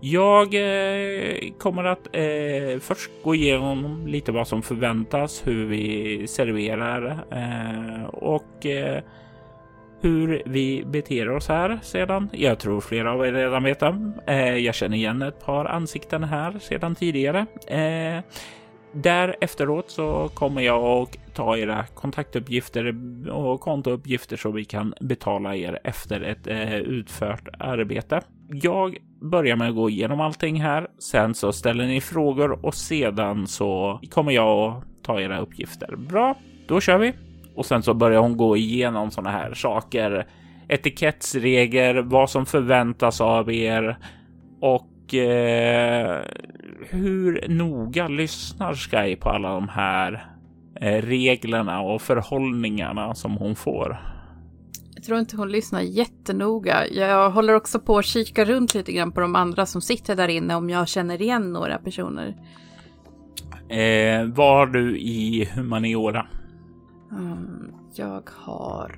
[0.08, 7.26] jag eh, kommer att eh, först gå igenom lite vad som förväntas, hur vi serverar
[7.32, 9.04] eh, och eh,
[10.02, 12.30] hur vi beter oss här sedan.
[12.34, 14.12] Jag tror flera av er redan vet det.
[14.28, 17.46] Eh, jag känner igen ett par ansikten här sedan tidigare.
[17.68, 18.24] Eh,
[18.92, 22.96] där efteråt så kommer jag att ta era kontaktuppgifter
[23.32, 28.22] och kontouppgifter så vi kan betala er efter ett eh, utfört arbete.
[28.50, 30.88] Jag börjar med att gå igenom allting här.
[31.00, 35.96] Sen så ställer ni frågor och sedan så kommer jag att ta era uppgifter.
[35.96, 36.36] Bra,
[36.68, 37.14] då kör vi.
[37.56, 40.28] Och sen så börjar hon gå igenom sådana här saker.
[40.68, 43.98] Etikettsregler, vad som förväntas av er
[44.62, 46.22] och eh,
[46.90, 50.26] hur noga lyssnar Sky på alla de här
[50.82, 54.15] eh, reglerna och förhållningarna som hon får?
[55.06, 56.88] Tror inte hon lyssnar jättenoga.
[56.88, 60.28] Jag håller också på att kika runt lite grann på de andra som sitter där
[60.28, 62.36] inne om jag känner igen några personer.
[63.70, 66.28] Eh, vad har du i humaniora?
[67.12, 68.96] Mm, jag har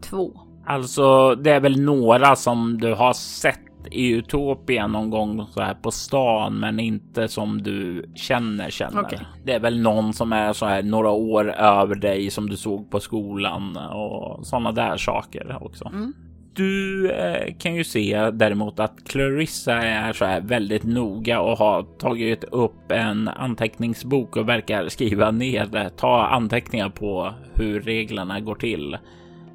[0.00, 0.40] två.
[0.66, 5.74] Alltså, det är väl några som du har sett i Utopia någon gång så här
[5.74, 9.00] på stan, men inte som du känner känner.
[9.00, 9.18] Okay.
[9.44, 12.90] Det är väl någon som är så här några år över dig som du såg
[12.90, 15.86] på skolan och sådana där saker också.
[15.86, 16.14] Mm.
[16.58, 21.82] Du eh, kan ju se däremot att Clarissa är så här väldigt noga och har
[21.82, 28.54] tagit upp en anteckningsbok och verkar skriva ner det, ta anteckningar på hur reglerna går
[28.54, 28.96] till.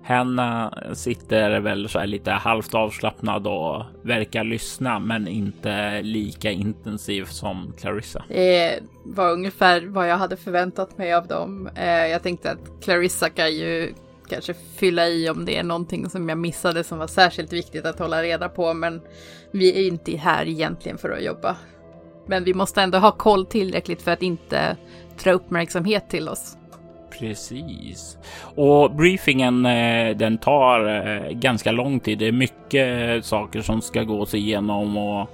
[0.03, 7.25] Hanna sitter väl så här lite halvt avslappnad och verkar lyssna, men inte lika intensiv
[7.25, 8.23] som Clarissa.
[8.27, 11.69] Det var ungefär vad jag hade förväntat mig av dem.
[11.75, 13.93] Eh, jag tänkte att Clarissa kan ju
[14.29, 17.99] kanske fylla i om det är någonting som jag missade som var särskilt viktigt att
[17.99, 19.01] hålla reda på, men
[19.51, 21.55] vi är inte här egentligen för att jobba.
[22.27, 24.77] Men vi måste ändå ha koll tillräckligt för att inte
[25.23, 26.57] dra uppmärksamhet till oss.
[27.19, 28.17] Precis.
[28.55, 32.19] Och briefingen eh, den tar eh, ganska lång tid.
[32.19, 35.29] Det är mycket eh, saker som ska gås igenom och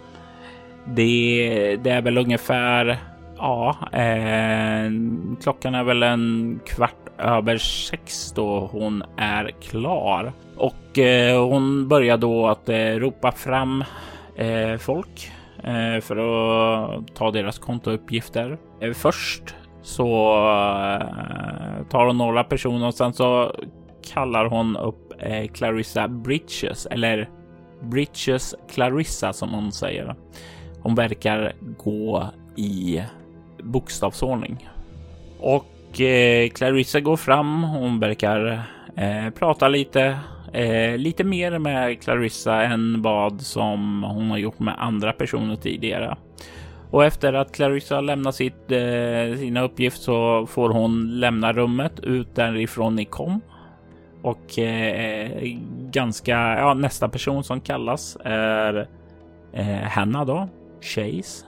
[0.86, 2.98] det, det är väl ungefär
[3.42, 4.92] Ja, eh,
[5.42, 12.18] klockan är väl en kvart över sex då hon är klar och eh, hon börjar
[12.18, 13.84] då att eh, ropa fram
[14.36, 15.32] eh, folk
[15.64, 18.58] eh, för att ta deras kontouppgifter.
[18.94, 20.34] först så
[21.02, 23.56] eh, tar hon några personer och sen så
[24.14, 27.30] kallar hon upp eh, Clarissa Bridges eller
[27.82, 30.16] Bridges Clarissa som hon säger.
[30.82, 33.02] Hon verkar gå i
[33.64, 34.70] bokstavsordning
[35.40, 37.64] och eh, Clarissa går fram.
[37.64, 38.62] Hon verkar
[38.96, 40.18] eh, prata lite,
[40.54, 46.18] eh, lite mer med Clarissa än vad som hon har gjort med andra personer tidigare.
[46.92, 52.36] Och efter att Clarissa lämnat sitt, eh, sina uppgifter så får hon lämna rummet ut
[52.36, 53.42] därifrån ni kom.
[54.22, 55.32] Och eh,
[55.92, 58.88] ganska, ja nästa person som kallas är
[59.54, 60.50] eh, Hanna då,
[60.82, 61.46] Chase.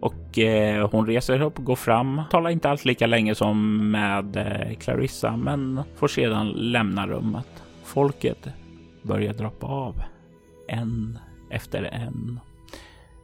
[0.00, 4.76] Och eh, hon reser upp, går fram, talar inte alls lika länge som med eh,
[4.76, 7.62] Clarissa, men får sedan lämna rummet.
[7.84, 8.48] Folket
[9.02, 10.02] börjar droppa av
[10.68, 11.18] en
[11.50, 12.40] efter en.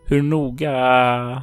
[0.08, 1.42] Hur noga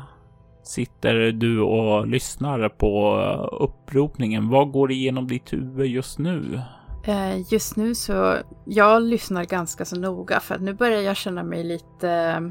[0.64, 3.16] sitter du och lyssnar på
[3.62, 4.50] uppropningen?
[4.50, 6.62] Vad går igenom ditt huvud just nu?
[7.06, 11.44] Eh, just nu så, jag lyssnar ganska så noga för att nu börjar jag känna
[11.44, 12.42] mig lite, eh,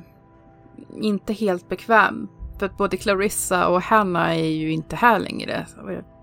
[1.02, 2.28] inte helt bekväm.
[2.58, 5.66] För att både Clarissa och Hanna är ju inte här längre.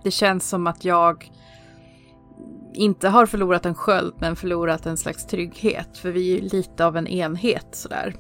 [0.04, 1.32] Det känns som att jag
[2.74, 5.98] inte har förlorat en sköld men förlorat en slags trygghet.
[5.98, 8.16] För vi är ju lite av en enhet sådär.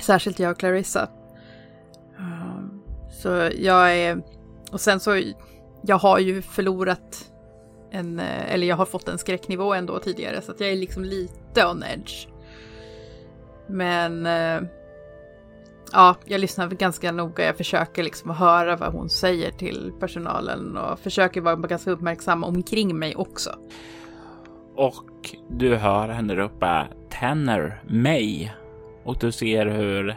[0.00, 1.08] Särskilt jag och Clarissa.
[2.18, 4.22] Ehm, så jag är...
[4.70, 5.22] Och sen så,
[5.82, 7.32] jag har ju förlorat
[7.90, 11.04] en, eh, eller jag har fått en skräcknivå ändå tidigare så att jag är liksom
[11.04, 12.28] lite on edge.
[13.66, 14.68] Men eh,
[15.92, 17.44] ja, jag lyssnar ganska noga.
[17.44, 22.98] Jag försöker liksom höra vad hon säger till personalen och försöker vara ganska uppmärksam omkring
[22.98, 23.50] mig också.
[24.76, 28.54] Och du hör henne ropa Tanner, mig.
[29.04, 30.16] Och du ser hur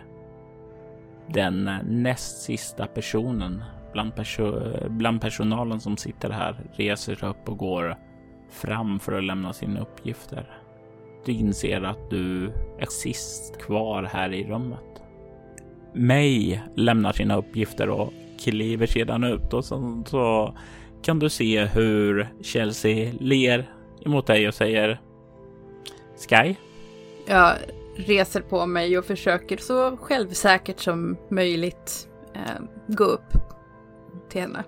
[1.28, 4.54] den näst sista personen bland, perso
[4.90, 7.98] bland personalen som sitter här reser upp och går
[8.52, 10.60] fram för att lämna sina uppgifter.
[11.26, 15.02] Du inser att du är sist kvar här i rummet.
[15.94, 20.54] May lämnar sina uppgifter och kliver sedan ut och så, så
[21.02, 23.70] kan du se hur Chelsea ler
[24.06, 25.02] emot dig och säger
[26.30, 26.56] Sky?
[27.28, 27.56] Jag
[27.96, 33.34] reser på mig och försöker så självsäkert som möjligt eh, gå upp
[34.30, 34.64] till henne.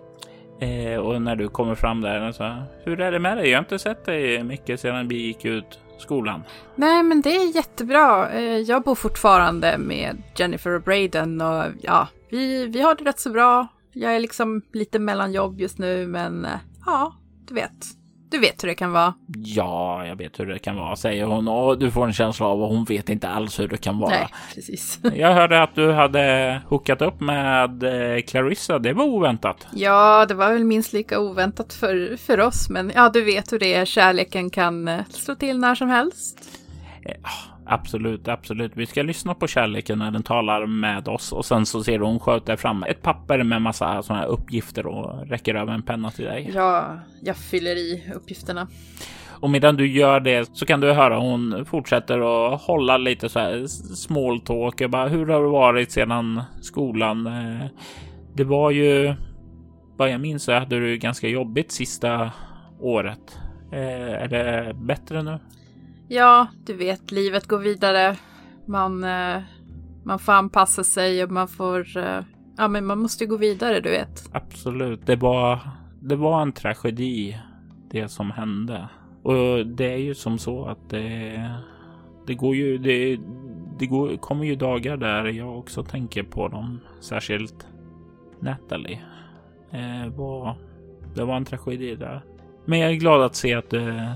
[0.59, 3.49] Eh, och när du kommer fram där, så, hur är det med dig?
[3.49, 6.43] Jag har inte sett dig mycket sedan vi gick ut skolan?
[6.75, 8.29] Nej, men det är jättebra.
[8.29, 13.19] Eh, jag bor fortfarande med Jennifer och Braden och ja, vi, vi har det rätt
[13.19, 13.67] så bra.
[13.93, 17.15] Jag är liksom lite mellan jobb just nu, men eh, ja,
[17.47, 17.96] du vet.
[18.29, 19.13] Du vet hur det kan vara.
[19.35, 22.63] Ja, jag vet hur det kan vara, säger hon och du får en känsla av
[22.63, 24.09] att hon vet inte alls hur det kan vara.
[24.09, 24.99] Nej, precis.
[25.15, 28.79] jag hörde att du hade hookat upp med eh, Clarissa.
[28.79, 29.67] Det var oväntat.
[29.73, 33.59] Ja, det var väl minst lika oväntat för, för oss, men ja, du vet hur
[33.59, 33.85] det är.
[33.85, 36.49] Kärleken kan eh, slå till när som helst.
[37.03, 37.13] Eh,
[37.69, 38.71] Absolut, absolut.
[38.75, 42.06] Vi ska lyssna på kärleken när den talar med oss och sen så ser du
[42.06, 46.12] hon sköter fram ett papper med massa sådana här uppgifter och räcker över en penna
[46.12, 46.51] till dig.
[46.56, 48.67] Ja, jag fyller i uppgifterna.
[49.39, 52.19] Och medan du gör det så kan du höra hon fortsätter
[52.53, 54.82] att hålla lite så här small talk.
[54.82, 57.27] Jag bara, hur har det varit sedan skolan?
[57.27, 57.67] Eh,
[58.36, 59.13] det var ju,
[59.97, 62.32] vad jag minns så hade du ganska jobbigt sista
[62.80, 63.39] året.
[63.71, 65.39] Eh, är det bättre nu?
[66.07, 68.15] Ja, du vet, livet går vidare.
[68.65, 69.41] Man, eh,
[70.03, 71.97] man får anpassa sig och man får...
[71.97, 72.19] Eh,
[72.57, 74.29] ja, men man måste gå vidare, du vet.
[74.31, 75.05] Absolut.
[75.05, 75.59] Det var,
[75.99, 77.37] det var en tragedi,
[77.91, 78.89] det som hände.
[79.23, 81.51] Och det är ju som så att det,
[82.27, 82.77] det går ju...
[82.77, 83.19] Det,
[83.79, 86.79] det går, kommer ju dagar där jag också tänker på dem.
[86.99, 87.67] Särskilt
[88.39, 89.01] Natalie.
[89.71, 90.55] Eh, var,
[91.15, 92.21] det var en tragedi där.
[92.65, 94.13] Men jag är glad att se att det,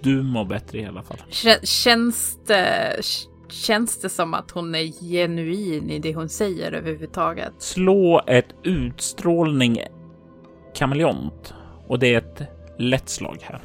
[0.00, 1.16] du mår bättre i alla fall.
[1.62, 3.00] Känns det,
[3.48, 7.52] känns det som att hon är genuin i det hon säger överhuvudtaget?
[7.58, 9.78] Slå ett utstrålning
[10.74, 11.54] kameleont
[11.86, 12.42] och det är ett
[12.78, 13.60] lätt slag här.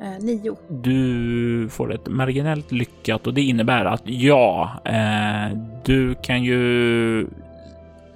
[0.00, 0.56] Eh, nio.
[0.68, 7.26] Du får ett marginellt lyckat och det innebär att ja, eh, du kan ju.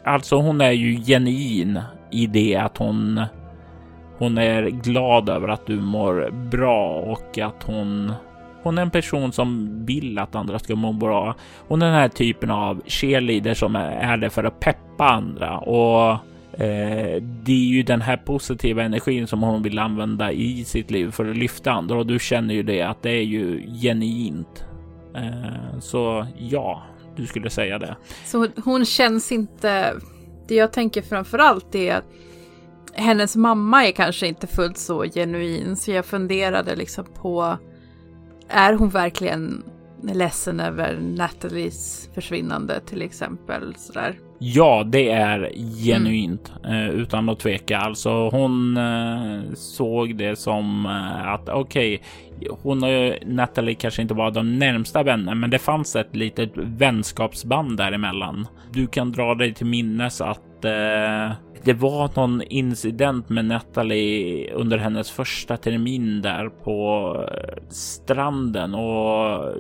[0.05, 3.25] Alltså, hon är ju genuin i det att hon
[4.19, 8.13] hon är glad över att du mår bra och att hon
[8.63, 11.35] hon är en person som vill att andra ska må bra.
[11.69, 16.11] Hon är den här typen av cheerleader som är där för att peppa andra och
[16.61, 21.11] eh, det är ju den här positiva energin som hon vill använda i sitt liv
[21.11, 24.65] för att lyfta andra och du känner ju det att det är ju genuint.
[25.15, 26.83] Eh, så ja,
[27.17, 27.97] du skulle säga det.
[28.25, 29.95] Så hon känns inte.
[30.49, 32.05] Det jag tänker framför allt är att
[32.99, 37.59] hennes mamma är kanske inte fullt så genuin, så jag funderade liksom på,
[38.49, 39.63] är hon verkligen
[40.03, 43.75] ledsen över Nathalies försvinnande till exempel?
[43.77, 44.18] Sådär.
[44.39, 45.53] Ja, det är
[45.85, 46.91] genuint mm.
[46.91, 47.79] utan att tveka.
[47.79, 54.14] Alltså hon eh, såg det som eh, att okej, okay, hon och Natalie kanske inte
[54.14, 58.47] var de närmsta vänner, men det fanns ett litet vänskapsband däremellan.
[58.72, 61.33] Du kan dra dig till minnes att eh,
[61.63, 69.55] det var någon incident med Natalie under hennes första termin där på eh, stranden och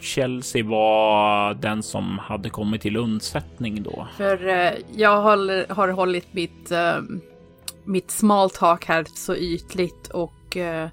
[0.00, 4.08] Chelsea var den som hade kommit till undsättning då.
[4.16, 6.96] För eh, jag har, har hållit mitt, eh,
[7.84, 10.88] mitt small talk här så ytligt och eh,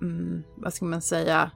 [0.00, 1.50] mm, vad ska man säga?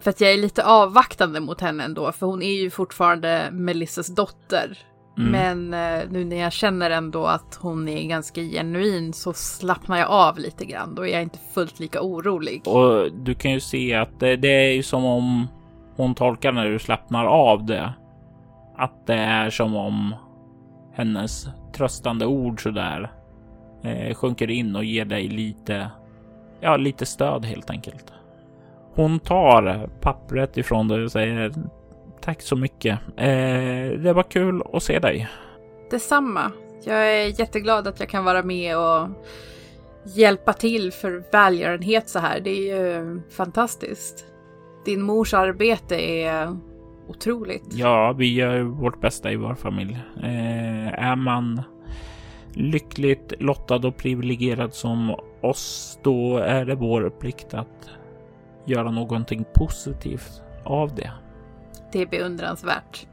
[0.00, 4.06] För att jag är lite avvaktande mot henne ändå, för hon är ju fortfarande Melissas
[4.06, 4.78] dotter.
[5.20, 5.30] Mm.
[5.30, 10.10] Men eh, nu när jag känner ändå att hon är ganska genuin så slappnar jag
[10.10, 10.94] av lite grann.
[10.94, 12.62] Då är jag inte fullt lika orolig.
[12.66, 15.48] Och du kan ju se att det, det är ju som om
[15.96, 17.92] hon tolkar när du slappnar av det.
[18.76, 20.14] Att det är som om
[20.92, 23.12] hennes tröstande ord sådär
[23.82, 25.90] eh, sjunker in och ger dig lite,
[26.60, 28.12] ja, lite stöd helt enkelt.
[28.94, 31.52] Hon tar pappret ifrån dig och säger
[32.20, 32.98] Tack så mycket.
[33.16, 35.28] Eh, det var kul att se dig.
[35.90, 36.52] Detsamma.
[36.84, 39.08] Jag är jätteglad att jag kan vara med och
[40.16, 42.40] hjälpa till för välgörenhet så här.
[42.40, 44.24] Det är ju fantastiskt.
[44.84, 46.56] Din mors arbete är
[47.08, 47.64] otroligt.
[47.70, 49.98] Ja, vi gör vårt bästa i vår familj.
[50.22, 51.62] Eh, är man
[52.54, 57.90] lyckligt lottad och privilegierad som oss, då är det vår plikt att
[58.66, 61.10] göra någonting positivt av det.
[61.92, 63.06] Det är beundransvärt.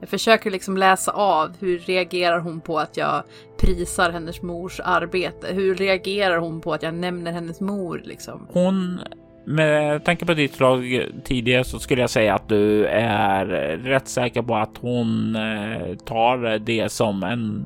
[0.00, 3.22] Jag försöker liksom läsa av hur reagerar hon på att jag
[3.58, 5.46] prisar hennes mors arbete?
[5.52, 8.46] Hur reagerar hon på att jag nämner hennes mor liksom?
[8.52, 9.00] Hon,
[9.48, 13.46] med tanke på ditt slag tidigare så skulle jag säga att du är
[13.76, 17.64] rätt säker på att hon eh, tar det som en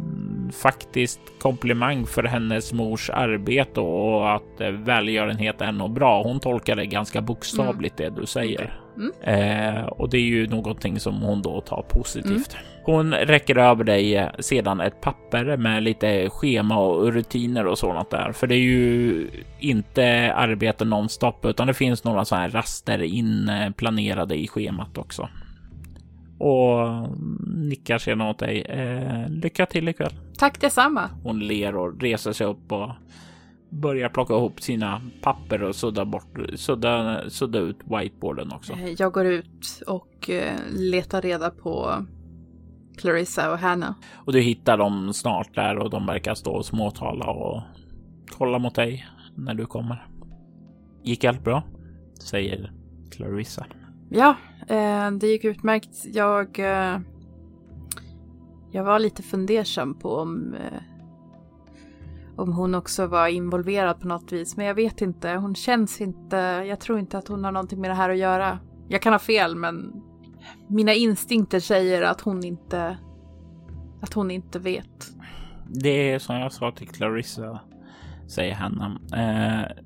[0.53, 6.23] faktiskt komplimang för hennes mors arbete och att välgörenhet är nog bra.
[6.23, 8.15] Hon tolkar det ganska bokstavligt mm.
[8.15, 8.81] det du säger.
[8.97, 9.13] Mm.
[9.21, 12.53] Eh, och det är ju någonting som hon då tar positivt.
[12.53, 12.72] Mm.
[12.85, 18.11] Hon räcker över dig eh, sedan ett papper med lite schema och rutiner och sådant
[18.11, 18.33] där.
[18.33, 19.29] För det är ju
[19.59, 25.29] inte arbete nonstop utan det finns några sådana här raster inplanerade i schemat också.
[26.39, 27.09] Och
[27.47, 28.61] nickar sedan åt dig.
[28.63, 30.13] Eh, lycka till ikväll.
[30.39, 31.11] Tack detsamma.
[31.23, 32.91] Hon ler och reser sig upp och
[33.69, 38.73] börjar plocka ihop sina papper och sudda bort, sudda, sudda ut whiteboarden också.
[38.73, 42.05] Eh, jag går ut och eh, letar reda på
[42.97, 43.95] Clarissa och Hannah.
[44.15, 47.63] Och du hittar dem snart där och de verkar stå och småtala och
[48.31, 50.07] kolla mot dig när du kommer.
[51.03, 51.63] Gick allt bra?
[52.21, 52.73] Säger
[53.11, 53.67] Clarissa.
[54.11, 54.37] Ja,
[54.69, 56.05] eh, det gick utmärkt.
[56.05, 56.59] Jag,
[58.71, 60.55] jag var lite fundersam på om
[62.37, 64.57] om hon också var involverad på något vis.
[64.57, 66.37] Men jag vet inte, hon känns inte,
[66.69, 68.59] jag tror inte att hon har någonting med det här att göra.
[68.89, 70.03] Jag kan ha fel men
[70.69, 72.99] mina instinkter säger att hon inte,
[74.01, 75.13] att hon inte vet.
[75.67, 77.61] Det är som jag sa till Clarissa,
[78.29, 78.99] säger Hanna.
[79.13, 79.85] Eh,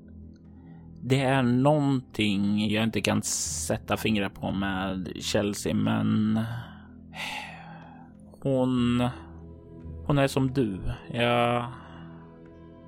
[1.02, 6.40] det är någonting jag inte kan sätta fingrar på med Chelsea, men
[8.42, 9.08] hon,
[10.06, 10.80] hon är som du.
[11.12, 11.72] Jag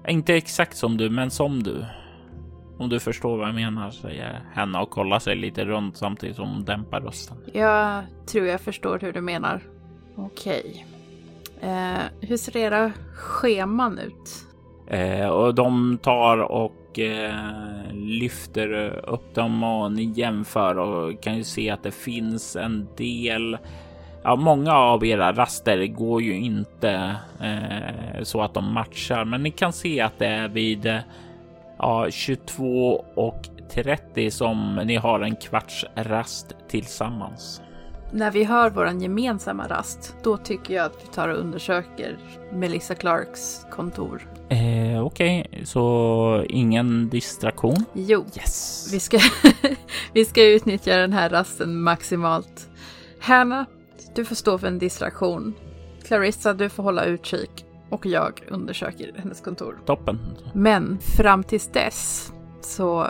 [0.08, 1.84] inte exakt som du, men som du.
[2.78, 6.48] Om du förstår vad jag menar, säger Hanna och kollar sig lite runt samtidigt som
[6.48, 7.36] hon dämpar rösten.
[7.52, 9.62] Jag tror jag förstår hur du menar.
[10.16, 10.86] Okej.
[11.60, 14.46] Eh, hur ser era scheman ut?
[14.86, 21.44] Eh, och de tar och eh, lyfter upp dem och ni jämför och kan ju
[21.44, 23.58] se att det finns en del
[24.22, 29.50] ja, många av era raster går ju inte eh, så att de matchar, men ni
[29.50, 31.00] kan se att det är vid
[31.78, 37.62] ja, 22 och 30 som ni har en kvarts rast tillsammans.
[38.12, 42.18] När vi hör våran gemensamma rast, då tycker jag att vi tar och undersöker
[42.52, 44.28] Melissa Clarks kontor.
[44.48, 45.64] Eh, Okej, okay.
[45.64, 47.84] så ingen distraktion?
[47.92, 48.88] Jo, yes.
[48.92, 49.18] vi, ska
[50.12, 52.68] vi ska utnyttja den här rasten maximalt.
[53.20, 53.66] Hanna,
[54.14, 55.54] du får stå för en distraktion.
[56.04, 57.64] Clarissa, du får hålla utkik.
[57.90, 59.78] Och jag undersöker hennes kontor.
[59.86, 60.18] Toppen.
[60.54, 63.06] Men fram tills dess så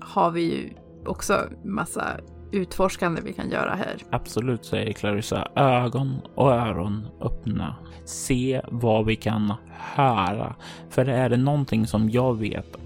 [0.00, 0.70] har vi ju
[1.06, 2.06] också massa
[2.52, 3.96] utforskande vi kan göra här.
[4.10, 5.48] Absolut, säger Clarissa.
[5.56, 7.76] Ögon och öron öppna.
[8.04, 9.54] Se vad vi kan
[9.94, 10.54] höra.
[10.90, 12.76] För är det någonting som jag vet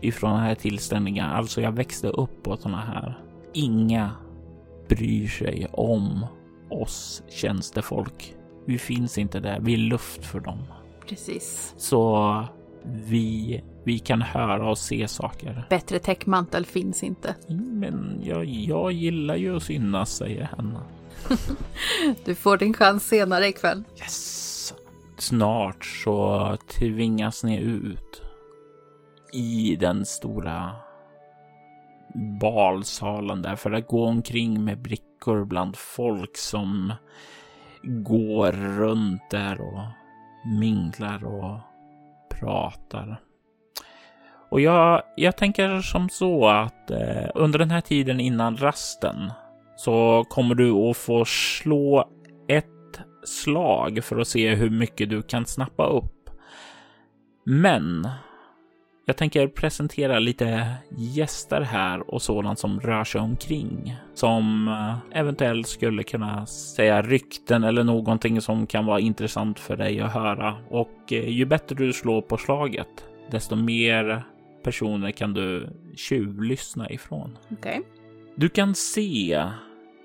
[0.00, 3.18] ifrån den här tillställningen, alltså jag växte upp på sådana här.
[3.52, 4.10] Inga
[4.88, 6.26] bryr sig om
[6.70, 8.34] oss tjänstefolk.
[8.66, 9.60] Vi finns inte där.
[9.60, 10.58] Vi är luft för dem.
[11.08, 11.74] Precis.
[11.76, 12.44] Så
[12.84, 15.66] vi, vi kan höra och se saker.
[15.70, 17.34] Bättre täckmantel finns inte.
[17.48, 20.82] Men jag, jag gillar ju att synas, säger Hanna.
[22.24, 23.84] Du får din chans senare ikväll.
[23.98, 24.74] Yes!
[25.18, 28.22] Snart så tvingas ni ut
[29.32, 30.70] i den stora
[32.40, 36.92] balsalen där för att gå omkring med brickor bland folk som
[37.86, 39.82] går runt där och
[40.60, 41.60] minglar och
[42.30, 43.20] pratar.
[44.50, 49.32] Och jag, jag tänker som så att eh, under den här tiden innan rasten
[49.76, 52.10] så kommer du att få slå
[52.48, 56.30] ett slag för att se hur mycket du kan snappa upp.
[57.44, 58.08] Men
[59.08, 65.66] jag tänker presentera lite gäster här och sådant som rör sig omkring som eh, eventuellt
[65.66, 70.56] skulle kunna säga rykten eller någonting som kan vara intressant för dig att höra.
[70.68, 72.88] Och eh, ju bättre du slår på slaget,
[73.30, 74.24] desto mer
[74.64, 77.38] personer kan du tjuvlyssna ifrån.
[77.52, 77.82] Okej.
[78.36, 79.44] Du kan se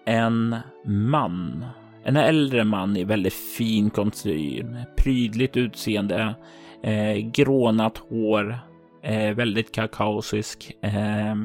[0.06, 1.66] en man,
[2.04, 6.36] en äldre man i väldigt fin kostym, prydligt utseende,
[6.84, 8.71] eh, grånat hår,
[9.04, 10.78] eh, väldigt kakaosisk.
[10.82, 11.36] Eh,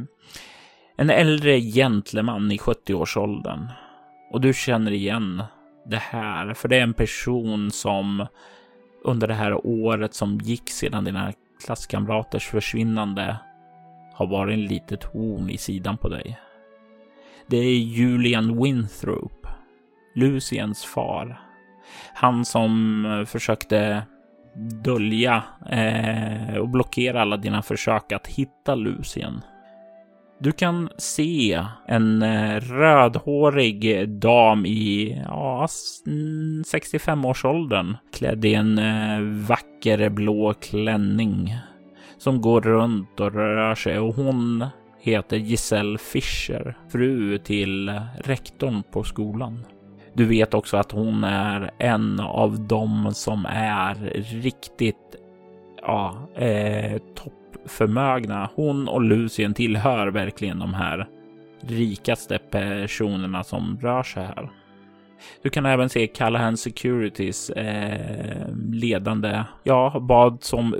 [0.97, 3.69] en äldre gentleman i 70-årsåldern.
[4.31, 5.43] Och du känner igen
[5.87, 8.27] det här, för det är en person som
[9.05, 11.33] under det här året som gick sedan dina
[11.65, 13.37] klasskamraters försvinnande
[14.15, 16.39] har varit en litet horn i sidan på dig.
[17.47, 19.47] Det är Julian Winthrop,
[20.15, 21.41] Luciens far.
[22.15, 24.03] Han som försökte
[24.85, 29.41] dölja eh, och blockera alla dina försök att hitta Lucien.
[30.39, 39.21] Du kan se en eh, rödhårig dam i ja, 65-årsåldern mm, klädd i en eh,
[39.49, 41.55] vacker blå klänning
[42.19, 44.67] som går runt och rör sig och hon
[45.01, 49.65] heter Giselle Fischer, fru till rektorn på skolan.
[50.17, 53.95] Du vet också att hon är en av dem som är
[54.43, 55.17] riktigt
[55.83, 58.51] ja, eh, toppförmögna.
[58.55, 61.09] Hon och Lucien tillhör verkligen de här
[61.61, 64.51] rikaste personerna som rör sig här.
[65.43, 70.75] Du kan även se Callahan Securities eh, ledande, ja, vad som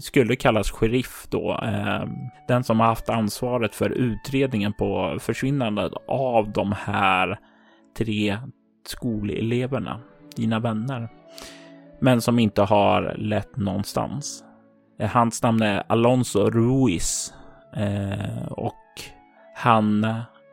[0.00, 1.60] skulle kallas sheriff då.
[1.64, 2.08] Eh,
[2.48, 7.38] den som har haft ansvaret för utredningen på försvinnandet av de här
[7.96, 8.38] tre
[8.86, 10.00] skoleleverna,
[10.36, 11.08] dina vänner,
[12.00, 14.44] men som inte har lett någonstans.
[14.98, 17.34] Eh, hans namn är Alonso Ruiz
[17.76, 18.74] eh, och
[19.54, 20.06] han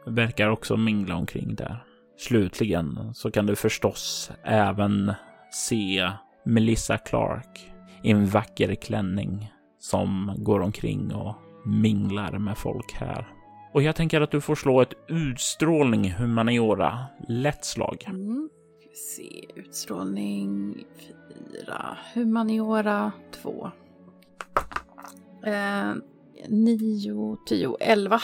[0.06, 1.84] verkar också mingla omkring där.
[2.18, 5.14] Slutligen så kan du förstås även
[5.52, 6.12] se
[6.46, 7.72] Melissa Clark
[8.04, 13.35] i en vacker klänning som går omkring och minglar med folk här.
[13.76, 17.06] Och jag tänker att du får slå ett utstrålning humaniora.
[17.28, 18.06] Lätt slag.
[18.08, 18.50] Mm.
[18.80, 19.60] Ska vi se.
[19.60, 21.98] Utstrålning fyra.
[22.14, 23.12] Humaniora
[23.42, 23.72] två.
[25.46, 25.94] Eh,
[26.48, 28.22] nio, tio, elva.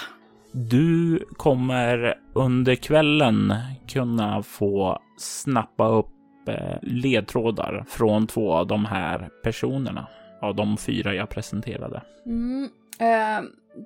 [0.52, 3.54] Du kommer under kvällen
[3.88, 6.08] kunna få snappa upp
[6.48, 10.08] eh, ledtrådar från två av de här personerna.
[10.42, 12.02] Av de fyra jag presenterade.
[12.26, 12.70] Mm.
[13.00, 13.44] Eh,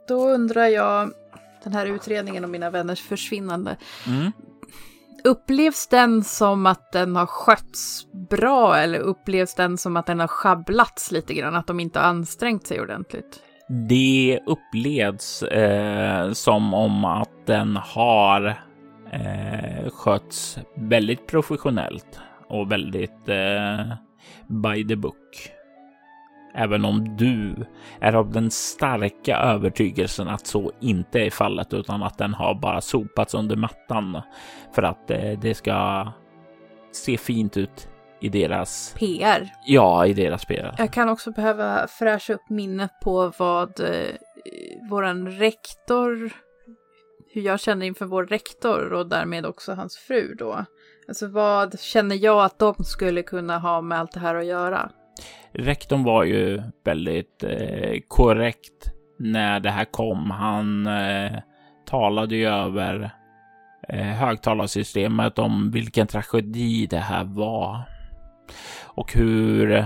[0.07, 1.11] då undrar jag,
[1.66, 3.78] den här utredningen om mina vänners försvinnande.
[4.07, 4.32] Mm.
[5.24, 10.28] Upplevs den som att den har skötts bra eller upplevs den som att den har
[10.28, 11.55] sjabblats lite grann?
[11.55, 13.39] Att de inte har ansträngt sig ordentligt?
[13.89, 18.47] Det upplevs eh, som om att den har
[19.11, 23.93] eh, skötts väldigt professionellt och väldigt eh,
[24.47, 25.55] by the book.
[26.56, 27.66] Även om du
[27.99, 32.82] är av den starka övertygelsen att så inte är fallet utan att den har bara
[32.82, 34.22] sopats under mattan
[34.76, 36.08] för att eh, det ska
[36.91, 37.89] se fint ut
[38.20, 39.51] i deras PR.
[39.66, 40.76] Ja, i deras PR.
[40.78, 44.16] Jag kan också behöva fräscha upp minnet på vad eh,
[44.89, 46.34] våran rektor,
[47.34, 50.66] hur jag känner inför vår rektor och därmed också hans fru då.
[51.08, 54.91] Alltså vad känner jag att de skulle kunna ha med allt det här att göra?
[55.51, 60.32] Rektorn var ju väldigt eh, korrekt när det här kom.
[60.32, 61.32] Han eh,
[61.86, 63.11] talade ju över
[63.89, 67.82] eh, högtalarsystemet om vilken tragedi det här var.
[68.84, 69.86] Och hur, eh,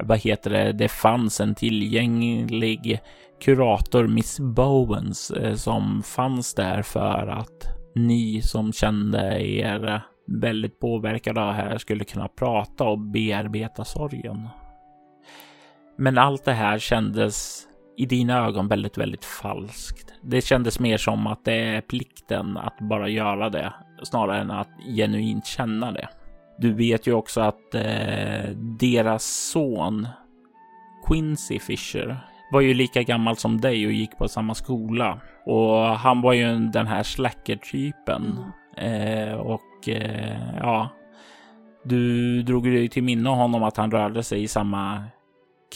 [0.00, 3.00] vad heter det, det fanns en tillgänglig
[3.40, 11.40] kurator, Miss Bowens, eh, som fanns där för att ni som kände er väldigt påverkade
[11.40, 14.48] av det här skulle kunna prata och bearbeta sorgen.
[15.96, 17.66] Men allt det här kändes
[17.96, 20.14] i dina ögon väldigt, väldigt falskt.
[20.22, 24.70] Det kändes mer som att det är plikten att bara göra det snarare än att
[24.96, 26.08] genuint känna det.
[26.58, 28.50] Du vet ju också att eh,
[28.80, 30.08] deras son
[31.06, 32.20] Quincy Fisher
[32.52, 35.20] var ju lika gammal som dig och gick på samma skola.
[35.46, 38.38] Och han var ju den här slacker-typen.
[38.76, 39.28] Mm.
[39.28, 40.88] Eh, och eh, ja,
[41.84, 45.04] du drog dig till minne honom att han rörde sig i samma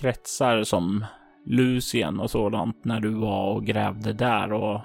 [0.00, 1.04] kretsar som
[1.44, 4.80] Lucien och sådant när du var och grävde där och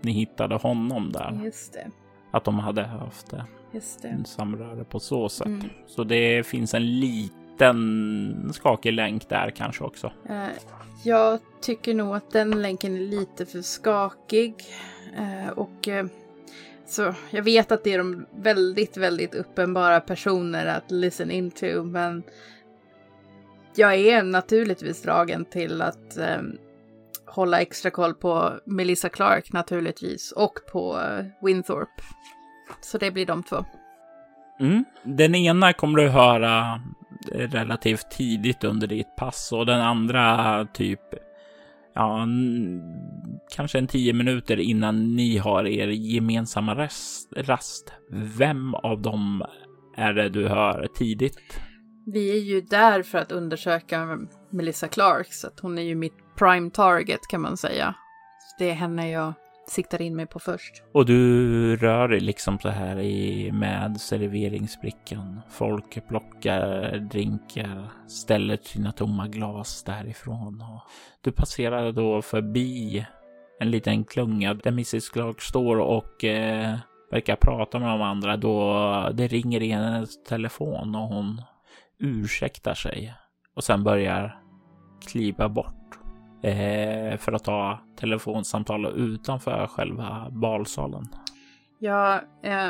[0.00, 1.40] ni hittade honom där.
[1.44, 1.90] Just det.
[2.30, 3.44] Att de hade haft det.
[3.72, 4.08] Just det.
[4.08, 5.46] En samröre på så sätt.
[5.46, 5.68] Mm.
[5.86, 10.12] Så det finns en liten skakig länk där kanske också.
[10.30, 10.48] Uh,
[11.04, 14.54] jag tycker nog att den länken är lite för skakig.
[15.18, 16.04] Uh, och uh,
[16.88, 22.22] så jag vet att det är de väldigt, väldigt uppenbara personer att listen into, men
[23.74, 26.42] jag är naturligtvis dragen till att eh,
[27.26, 32.02] hålla extra koll på Melissa Clark naturligtvis och på eh, Winthorpe.
[32.80, 33.64] Så det blir de två.
[34.60, 34.84] Mm.
[35.02, 36.80] Den ena kommer du höra
[37.32, 41.00] eh, relativt tidigt under ditt pass och den andra typ
[41.94, 42.26] ja,
[43.50, 47.92] kanske en tio minuter innan ni har er gemensamma rest, rast.
[48.10, 49.44] Vem av dem
[49.96, 51.60] är det du hör tidigt?
[52.06, 54.18] Vi är ju där för att undersöka
[54.50, 57.94] Melissa Clark, så att hon är ju mitt prime target kan man säga.
[58.58, 59.32] Det är henne jag
[59.68, 60.82] siktar in mig på först.
[60.92, 65.40] Och du rör dig liksom så här i, med serveringsbrickan.
[65.50, 70.60] Folk plockar drinkar, ställer sina tomma glas därifrån.
[70.60, 70.82] Och
[71.20, 73.06] du passerar då förbi
[73.60, 76.76] en liten klunga där Mrs Clark står och eh,
[77.10, 78.72] verkar prata med de andra då
[79.14, 81.42] det ringer i hennes telefon och hon
[81.98, 83.14] ursäktar sig
[83.56, 84.40] och sen börjar
[85.06, 85.98] kliva bort
[86.42, 91.04] eh, för att ta telefonsamtal utanför själva balsalen.
[91.78, 92.68] Jag eh,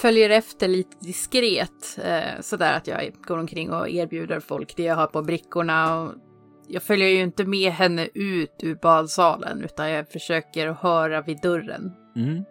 [0.00, 4.96] följer efter lite diskret eh, sådär att jag går omkring och erbjuder folk det jag
[4.96, 6.00] har på brickorna.
[6.00, 6.14] Och
[6.68, 11.92] jag följer ju inte med henne ut ur balsalen utan jag försöker höra vid dörren.
[12.16, 12.44] Mm.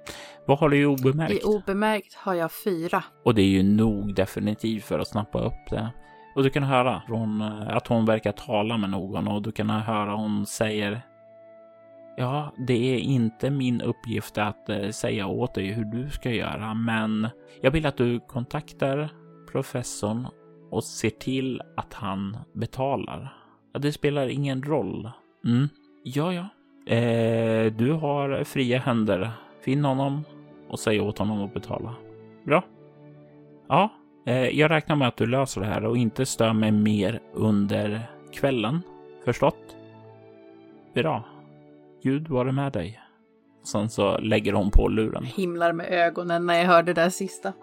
[0.45, 1.33] Vad har du i obemärkt?
[1.33, 3.03] I obemärkt har jag fyra.
[3.23, 5.89] Och det är ju nog definitivt för att snappa upp det.
[6.35, 9.69] Och du kan höra från eh, att hon verkar tala med någon och du kan
[9.69, 11.01] höra hon säger
[12.17, 16.73] Ja, det är inte min uppgift att eh, säga åt dig hur du ska göra,
[16.73, 17.27] men
[17.61, 19.09] jag vill att du kontaktar
[19.51, 20.27] professorn
[20.71, 23.42] och ser till att han betalar.
[23.79, 25.09] Det spelar ingen roll.
[25.45, 25.69] Mm.
[26.03, 26.47] Ja, ja.
[26.93, 29.31] Eh, du har fria händer.
[29.61, 30.23] Finn honom
[30.69, 31.95] och säg åt honom att betala.
[32.45, 32.63] Bra.
[33.67, 33.89] Ja,
[34.25, 38.01] Eh, jag räknar med att du löser det här och inte stör mig mer under
[38.33, 38.81] kvällen.
[39.25, 39.77] Förstått?
[40.93, 41.23] Bra.
[42.03, 42.99] Gud vare med dig.
[43.63, 45.23] Sen så lägger hon på luren.
[45.23, 47.53] Himlar med ögonen när jag hör det där sista.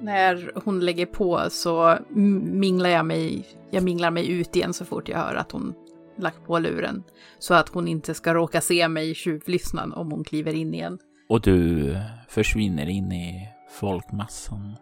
[0.00, 5.08] När hon lägger på så minglar jag mig, jag minglar mig ut igen så fort
[5.08, 5.74] jag hör att hon
[6.18, 7.02] lagt på luren.
[7.38, 10.98] Så att hon inte ska råka se mig tjuvlyssna om hon kliver in igen.
[11.28, 11.96] Och du
[12.28, 13.48] försvinner in i
[13.80, 14.76] folkmassan.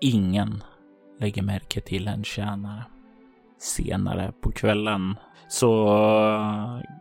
[0.00, 0.62] Ingen
[1.20, 2.84] lägger märke till en tjänare.
[3.58, 5.16] Senare på kvällen
[5.48, 5.88] så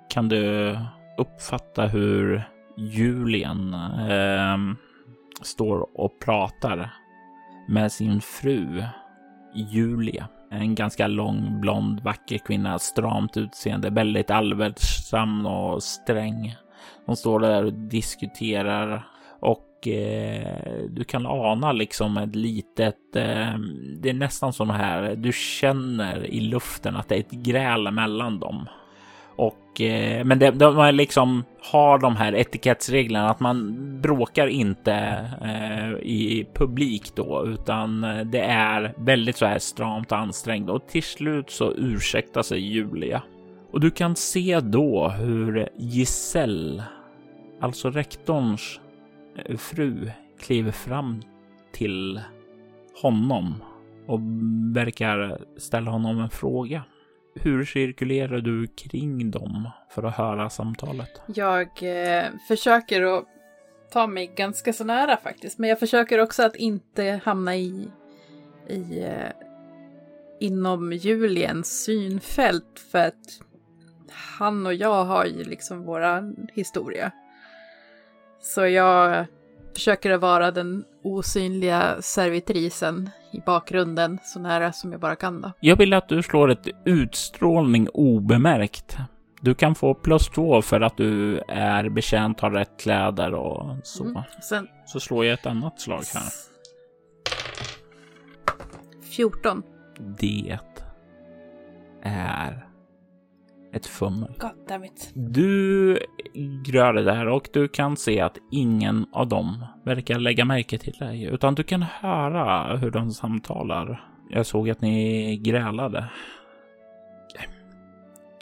[0.10, 0.78] kan du
[1.18, 3.74] uppfatta hur Julian
[4.10, 4.58] eh,
[5.42, 6.94] står och pratar
[7.68, 8.84] med sin fru
[9.54, 10.28] Julia.
[10.52, 16.56] En ganska lång, blond, vacker kvinna, stramt utseende, väldigt allvarsam och sträng.
[17.06, 19.08] De står där och diskuterar
[19.40, 23.58] och eh, du kan ana liksom ett litet, eh,
[23.98, 28.40] det är nästan som här, du känner i luften att det är ett gräl mellan
[28.40, 28.68] dem.
[29.36, 34.94] Och, eh, men de, de liksom har de här etikettsreglerna att man bråkar inte
[35.42, 40.88] eh, i publik då, utan eh, det är väldigt så här stramt och ansträngt och
[40.88, 43.24] till slut så ursäktar sig Julia.
[43.72, 46.84] Och du kan se då hur Giselle,
[47.62, 48.80] alltså rektorns
[49.46, 51.22] eh, fru kliver fram
[51.74, 52.22] till
[53.02, 53.64] honom
[54.08, 54.20] och
[54.76, 56.84] verkar ställa honom en fråga.
[57.42, 61.22] Hur cirkulerar du kring dem för att höra samtalet?
[61.26, 63.26] Jag eh, försöker att
[63.92, 67.90] ta mig ganska så nära faktiskt, men jag försöker också att inte hamna i,
[68.68, 69.32] i eh,
[70.40, 73.42] inom Juliens synfält för att
[74.38, 77.12] han och jag har ju liksom våra historia.
[78.42, 79.26] Så jag
[79.74, 85.52] försöker att vara den osynliga servitrisen i bakgrunden så nära som jag bara kan då.
[85.60, 88.98] Jag vill att du slår ett utstrålning obemärkt.
[89.42, 94.04] Du kan få plus två för att du är betjänt, har rätt kläder och så.
[94.04, 94.22] Mm.
[94.42, 96.24] Sen Så slår jag ett annat slag här.
[99.16, 99.64] 14.
[100.20, 100.60] Det
[102.04, 102.66] är
[103.76, 104.34] ett fummel.
[104.40, 105.12] God damn it.
[105.14, 105.98] Du
[106.66, 110.94] gör det där och du kan se att ingen av dem verkar lägga märke till
[110.94, 114.10] dig, utan du kan höra hur de samtalar.
[114.30, 116.10] Jag såg att ni grälade.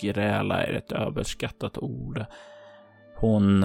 [0.01, 2.25] Gräla är ett överskattat ord.
[3.15, 3.63] Hon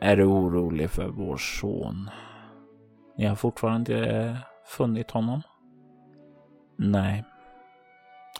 [0.00, 2.10] är orolig för vår son.
[3.16, 4.36] Ni har fortfarande
[4.66, 5.42] funnit honom?
[6.76, 7.24] Nej.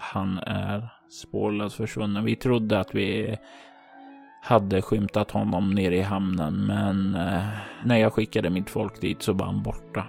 [0.01, 2.25] Han är spårlöst försvunnen.
[2.25, 3.39] Vi trodde att vi
[4.43, 7.49] hade skymtat honom nere i hamnen, men eh,
[7.85, 10.07] när jag skickade mitt folk dit så var han borta.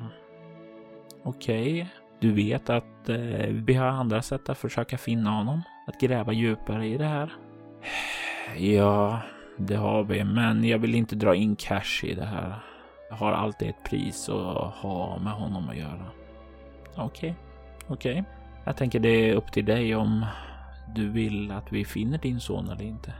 [1.23, 1.89] Okej,
[2.19, 6.87] du vet att eh, vi har andra sätt att försöka finna honom, att gräva djupare
[6.87, 7.33] i det här.
[8.57, 9.19] Ja,
[9.57, 12.55] det har vi, men jag vill inte dra in cash i det här.
[13.09, 16.05] Jag har alltid ett pris att ha med honom att göra.
[16.95, 17.35] Okej,
[17.87, 18.23] okej.
[18.63, 20.25] Jag tänker det är upp till dig om
[20.95, 23.13] du vill att vi finner din son eller inte.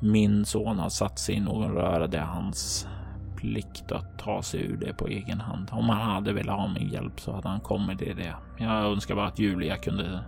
[0.00, 2.06] Min son har satt sig i någon röra.
[2.06, 2.88] Det är hans
[3.36, 5.68] plikt att ta sig ur det på egen hand.
[5.72, 8.34] Om han hade velat ha min hjälp så hade han kommit i det.
[8.58, 10.20] Jag önskar bara att Julia kunde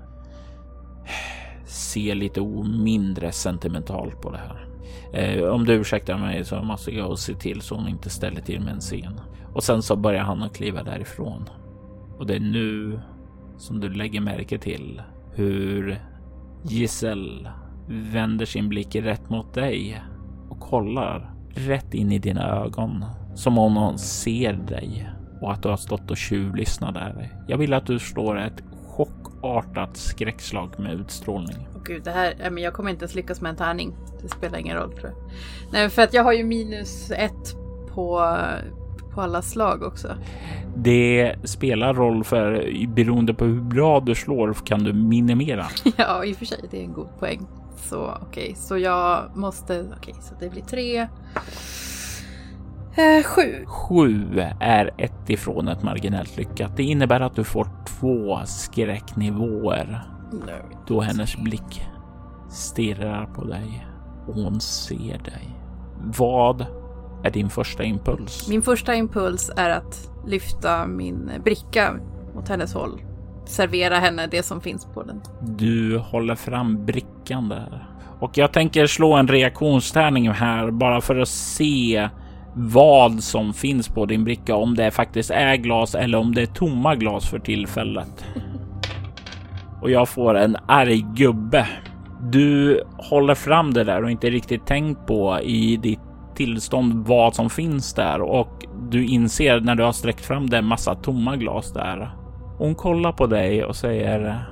[1.66, 2.40] se lite
[2.84, 4.66] mindre sentimentalt på det här.
[5.12, 8.61] Eh, om du ursäktar mig så måste jag se till så hon inte ställer till
[8.61, 9.20] med en scen.
[9.55, 11.48] Och sen så börjar han att kliva därifrån.
[12.18, 13.01] Och det är nu
[13.59, 15.03] som du lägger märke till
[15.34, 16.01] hur
[16.62, 17.50] Giselle
[17.88, 20.02] vänder sin blick rätt mot dig
[20.48, 23.04] och kollar rätt in i dina ögon
[23.34, 27.32] som om hon ser dig och att du har stått och tjuvlyssnat där.
[27.48, 31.68] Jag vill att du slår ett chockartat skräckslag med utstrålning.
[31.76, 33.92] Åh gud, det här, men jag kommer inte ens lyckas med en tärning.
[34.22, 35.32] Det spelar ingen roll tror jag.
[35.72, 37.56] Nej, för att jag har ju minus ett
[37.94, 38.36] på,
[39.20, 40.08] på alla slag också.
[40.76, 45.66] Det spelar roll för beroende på hur bra du slår kan du minimera.
[45.96, 47.46] ja, i och för sig, det är en god poäng.
[47.76, 51.00] Så okej, så jag måste, okej, så det blir tre.
[52.96, 53.64] Eh, sju.
[53.66, 56.76] Sju är ett ifrån ett marginellt lyckat.
[56.76, 60.02] Det innebär att du får två skräcknivåer
[60.86, 61.82] då hennes blick
[62.50, 63.86] stirrar på dig
[64.26, 65.56] och hon ser dig.
[66.18, 66.80] Vad
[67.24, 68.48] är din första impuls?
[68.48, 71.94] Min första impuls är att lyfta min bricka
[72.34, 73.00] mot hennes håll.
[73.46, 75.20] Servera henne det som finns på den.
[75.42, 77.86] Du håller fram brickan där.
[78.20, 82.08] Och jag tänker slå en reaktionstärning här bara för att se
[82.54, 84.54] vad som finns på din bricka.
[84.56, 88.24] Om det faktiskt är glas eller om det är tomma glas för tillfället.
[89.82, 91.68] Och jag får en arg gubbe.
[92.22, 96.09] Du håller fram det där och inte riktigt tänkt på i ditt
[96.41, 100.64] tillstånd vad som finns där och du inser när du har sträckt fram det en
[100.64, 102.14] massa tomma glas där.
[102.59, 104.45] Hon kollar på dig och säger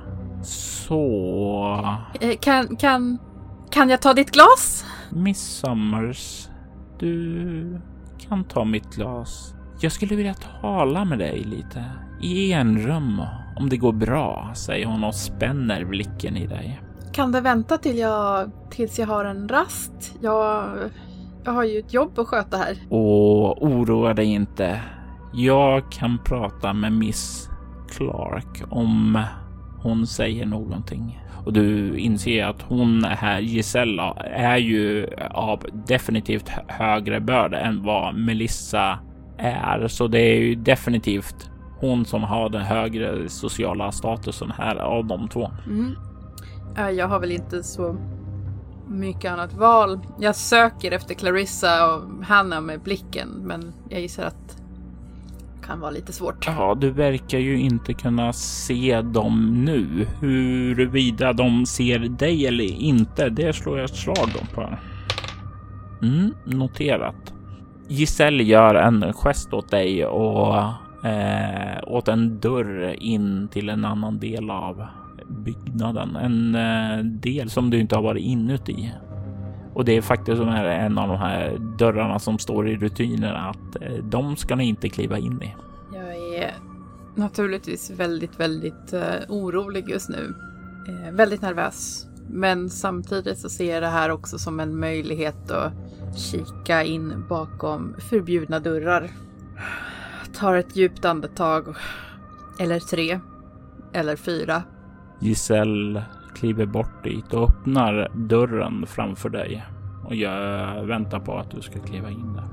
[0.43, 1.97] så.
[2.21, 3.17] Eh, kan, kan,
[3.71, 4.85] kan jag ta ditt glas?
[5.09, 6.49] Miss Summers,
[6.99, 7.79] du
[8.27, 9.53] kan ta mitt glas.
[9.81, 11.85] Jag skulle vilja tala med dig lite
[12.21, 13.21] i enrum
[13.55, 16.81] om det går bra, säger hon och spänner blicken i dig.
[17.13, 20.15] Kan det vänta till jag, tills jag har en rast?
[20.21, 20.69] Jag,
[21.43, 22.77] jag har ju ett jobb att sköta här.
[22.89, 24.81] Och oroa dig inte.
[25.33, 27.49] Jag kan prata med Miss
[27.89, 29.23] Clark om
[29.81, 31.19] hon säger någonting.
[31.45, 38.15] Och du inser att hon här, Gisella, är ju av definitivt högre börd än vad
[38.15, 38.99] Melissa
[39.37, 39.87] är.
[39.87, 45.27] Så det är ju definitivt hon som har den högre sociala statusen här av de
[45.27, 45.51] två.
[45.67, 45.95] Mm.
[46.75, 47.95] Ja, Jag har väl inte så
[48.89, 49.99] mycket annat val.
[50.19, 54.57] Jag söker efter Clarissa och Hanna med blicken, men jag gissar att
[55.55, 56.47] det kan vara lite svårt.
[56.47, 60.07] Ja, du verkar ju inte kunna se dem nu.
[60.19, 64.77] Huruvida de ser dig eller inte, det slår jag ett slag om på.
[66.01, 67.33] Mm, noterat.
[67.87, 70.55] Giselle gör en gest åt dig och
[71.05, 74.85] eh, åt en dörr in till en annan del av
[75.49, 76.15] byggnaden.
[76.15, 78.93] En eh, del som du inte har varit inuti.
[79.73, 83.49] Och det är faktiskt som är en av de här dörrarna som står i rutinerna
[83.49, 85.55] att eh, de ska ni inte kliva in i.
[85.93, 86.53] Jag är
[87.15, 90.35] naturligtvis väldigt, väldigt eh, orolig just nu.
[91.11, 95.73] Väldigt nervös Men samtidigt så ser jag det här också som en möjlighet att
[96.15, 99.09] kika in bakom förbjudna dörrar.
[100.33, 101.75] Tar ett djupt andetag.
[102.59, 103.19] Eller tre.
[103.93, 104.63] Eller fyra.
[105.19, 106.03] Giselle
[106.35, 109.65] kliver bort dit och öppnar dörren framför dig
[110.05, 112.45] och jag väntar på att du ska kliva in där.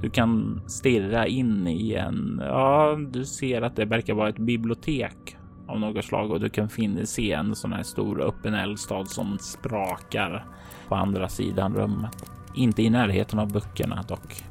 [0.00, 5.36] Du kan stirra in i en, ja, du ser att det verkar vara ett bibliotek
[5.66, 9.38] av något slag och du kan finna, se en sån här stor öppen eldstad som
[9.38, 10.44] sprakar
[10.88, 12.30] på andra sidan rummet.
[12.54, 14.44] Inte i närheten av böckerna dock.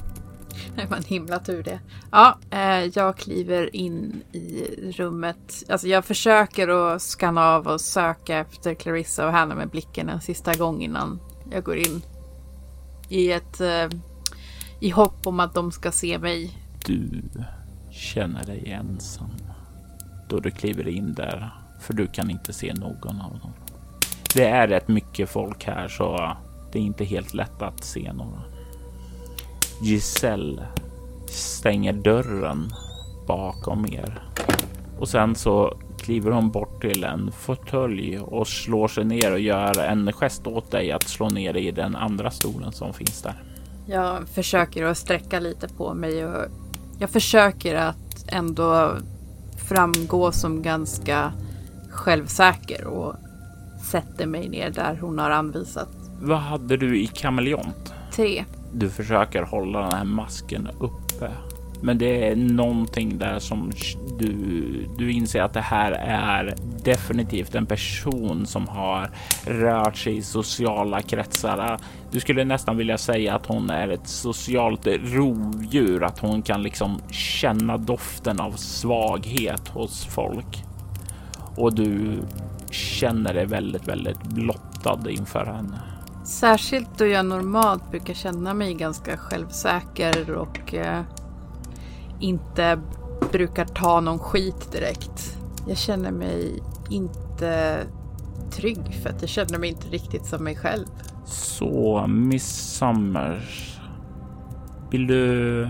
[0.76, 1.80] Det var en himla tur det.
[2.12, 5.64] Ja, eh, jag kliver in i rummet.
[5.70, 10.22] Alltså jag försöker att skanna av och söka efter Clarissa och Hannah med blicken en
[10.22, 11.20] sista gång innan
[11.52, 12.02] jag går in.
[13.10, 13.62] I ett...
[13.62, 13.90] Eh,
[14.80, 16.58] I hopp om att de ska se mig.
[16.86, 17.22] Du
[17.92, 19.30] känner dig ensam
[20.32, 23.52] då du kliver in där, för du kan inte se någon av dem.
[24.36, 26.38] Det är rätt mycket folk här så
[26.72, 28.42] det är inte helt lätt att se några.
[29.82, 30.68] Giselle
[31.30, 32.74] stänger dörren
[33.28, 34.24] bakom er
[35.00, 39.80] och sen så kliver hon bort till en fåtölj och slår sig ner och gör
[39.80, 43.44] en gest åt dig att slå ner i den andra stolen som finns där.
[43.86, 46.46] Jag försöker att sträcka lite på mig och
[47.00, 48.92] jag försöker att ändå
[49.70, 51.34] framgå som ganska
[51.90, 53.16] självsäker och
[53.92, 55.90] sätter mig ner där hon har anvisat.
[56.22, 57.94] Vad hade du i kameleont?
[58.12, 58.46] Tre.
[58.74, 61.32] Du försöker hålla den här masken uppe.
[61.84, 63.72] Men det är någonting där som
[64.20, 64.34] du,
[64.98, 69.10] du inser att det här är definitivt en person som har
[69.46, 71.80] rört sig i sociala kretsar.
[72.12, 77.02] Du skulle nästan vilja säga att hon är ett socialt rovdjur, att hon kan liksom
[77.12, 80.64] känna doften av svaghet hos folk.
[81.56, 82.20] Och du
[82.72, 85.91] känner dig väldigt, väldigt blottad inför henne.
[86.32, 91.02] Särskilt då jag normalt brukar känna mig ganska självsäker och eh,
[92.20, 92.80] inte
[93.32, 95.38] brukar ta någon skit direkt.
[95.68, 97.78] Jag känner mig inte
[98.52, 100.86] trygg för att jag känner mig inte riktigt som mig själv.
[101.26, 103.80] Så Miss Summers,
[104.92, 105.70] vill du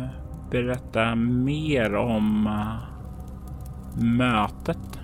[0.51, 4.99] berätta mer om uh, mötet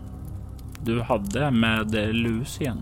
[0.83, 2.77] du hade med Lucien?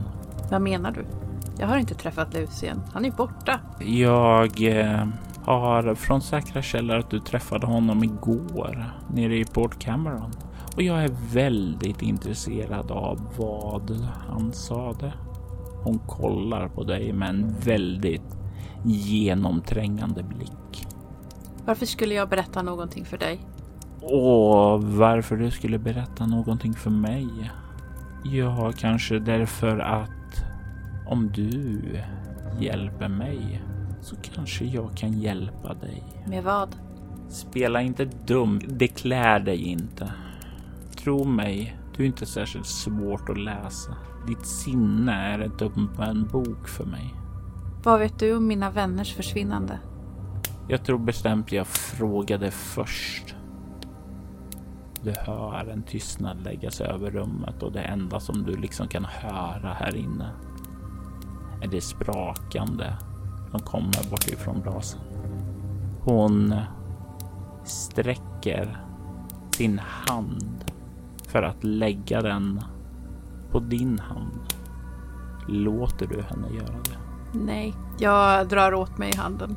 [0.51, 1.24] Vad menar du?
[1.59, 2.81] Jag har inte träffat Lucien.
[2.93, 3.59] Han är borta.
[3.79, 5.07] Jag eh,
[5.45, 10.31] har från säkra källor att du träffade honom igår nere i Port Cameron
[10.75, 13.91] och jag är väldigt intresserad av vad
[14.27, 15.13] han sade.
[15.83, 18.37] Hon kollar på dig med en väldigt
[18.85, 20.87] genomträngande blick.
[21.65, 23.39] Varför skulle jag berätta någonting för dig?
[24.01, 27.51] Och varför du skulle berätta någonting för mig?
[28.23, 30.24] Ja, kanske därför att
[31.05, 31.81] om du
[32.59, 33.61] hjälper mig
[34.01, 36.03] så kanske jag kan hjälpa dig.
[36.27, 36.75] Med vad?
[37.29, 38.61] Spela inte dum.
[38.67, 40.13] Det klär dig inte.
[40.95, 43.95] Tro mig, du är inte särskilt svårt att läsa.
[44.27, 47.13] Ditt sinne är inte en bok för mig.
[47.83, 49.79] Vad vet du om mina vänners försvinnande?
[50.67, 53.35] Jag tror bestämt jag frågade först.
[55.03, 59.05] Du hör en tystnad lägga sig över rummet och det enda som du liksom kan
[59.05, 60.29] höra här inne
[61.65, 62.93] är det sprakande
[63.51, 65.01] som kommer bortifrån brasan.
[66.01, 66.55] Hon
[67.63, 68.77] sträcker
[69.51, 70.71] sin hand
[71.27, 72.61] för att lägga den
[73.51, 74.53] på din hand.
[75.47, 76.97] Låter du henne göra det?
[77.39, 79.55] Nej, jag drar åt mig handen.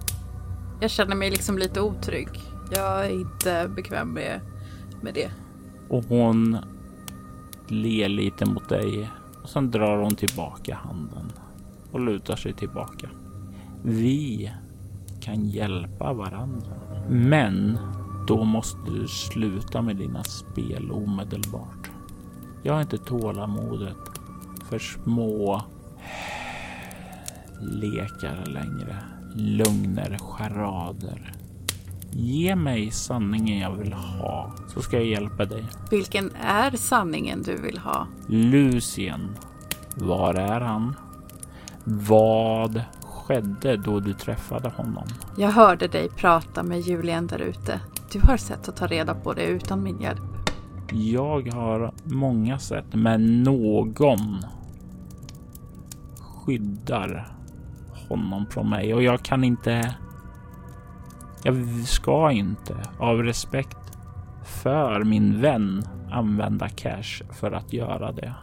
[0.80, 2.28] Jag känner mig liksom lite otrygg.
[2.70, 4.40] Jag är inte bekväm med,
[5.00, 5.30] med det.
[5.88, 6.58] Och hon
[7.66, 9.10] ler lite mot dig
[9.42, 11.32] och sen drar hon tillbaka handen
[11.92, 13.08] och lutar sig tillbaka.
[13.82, 14.52] Vi
[15.20, 16.72] kan hjälpa varandra.
[17.08, 17.78] Men
[18.26, 21.90] då måste du sluta med dina spel omedelbart.
[22.62, 23.96] Jag har inte tålamodet
[24.68, 25.62] för små
[27.60, 28.96] lekar längre.
[29.34, 31.32] Lugner, charader.
[32.10, 35.64] Ge mig sanningen jag vill ha så ska jag hjälpa dig.
[35.90, 38.06] Vilken är sanningen du vill ha?
[38.28, 39.36] Lucien.
[39.94, 40.94] Var är han?
[41.90, 45.04] Vad skedde då du träffade honom?
[45.36, 47.80] Jag hörde dig prata med Julian där ute.
[48.12, 50.50] Du har sätt att ta reda på det utan min hjälp.
[50.92, 54.38] Jag har många sätt, men någon
[56.20, 57.32] skyddar
[58.08, 59.94] honom från mig och jag kan inte.
[61.42, 63.98] Jag ska inte av respekt
[64.44, 68.34] för min vän använda cash för att göra det.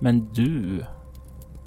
[0.00, 0.84] Men du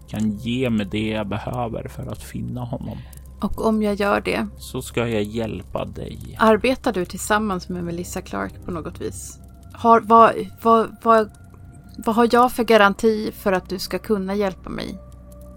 [0.09, 2.97] kan ge mig det jag behöver för att finna honom.
[3.41, 6.35] Och om jag gör det, Så ska jag hjälpa dig.
[6.39, 9.39] arbetar du tillsammans med Melissa Clark på något vis?
[9.73, 10.33] Har, vad,
[10.63, 11.29] vad, vad,
[12.05, 14.97] vad har jag för garanti för att du ska kunna hjälpa mig?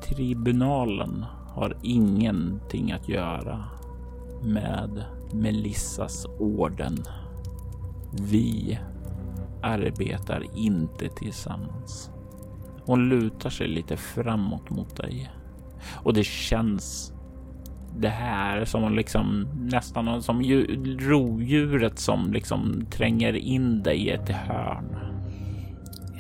[0.09, 1.25] Tribunalen
[1.55, 3.65] har ingenting att göra
[4.43, 7.05] med Melissas orden.
[8.13, 8.79] Vi
[9.63, 12.11] arbetar inte tillsammans.
[12.85, 15.31] Hon lutar sig lite framåt mot dig
[15.95, 17.13] och det känns
[17.97, 20.43] det här som liksom nästan som
[21.01, 24.97] rovdjuret som liksom tränger in dig i ett hörn.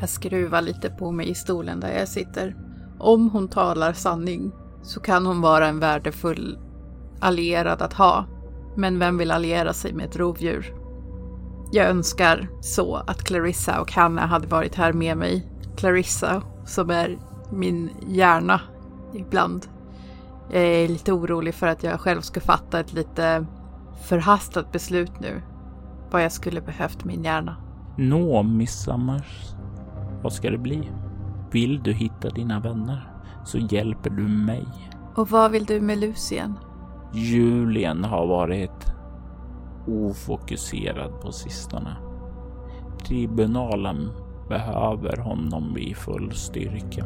[0.00, 2.56] Jag skruvar lite på mig i stolen där jag sitter.
[2.98, 4.52] Om hon talar sanning
[4.82, 6.58] så kan hon vara en värdefull
[7.20, 8.24] allierad att ha.
[8.76, 10.74] Men vem vill alliera sig med ett rovdjur?
[11.72, 15.46] Jag önskar så att Clarissa och Hanna hade varit här med mig.
[15.76, 17.18] Clarissa, som är
[17.50, 18.60] min hjärna
[19.14, 19.66] ibland.
[20.50, 23.46] Jag är lite orolig för att jag själv ska fatta ett lite
[24.02, 25.42] förhastat beslut nu.
[26.10, 27.56] Vad jag skulle behövt min hjärna.
[27.96, 29.54] Nå, Miss Summers.
[30.22, 30.90] Vad ska det bli?
[31.50, 33.12] Vill du hitta dina vänner
[33.44, 34.66] så hjälper du mig.
[35.14, 36.58] Och vad vill du med Lucien?
[37.14, 38.92] Julien har varit
[39.86, 41.96] ofokuserad på sistone.
[43.04, 44.10] Tribunalen
[44.52, 47.04] behöver honom i full styrka.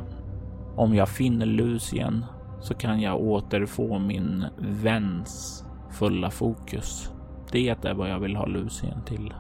[0.77, 2.25] Om jag finner Lucien
[2.61, 7.11] så kan jag återfå min väns fulla fokus.
[7.53, 9.35] Det är vad jag vill ha Lucien till.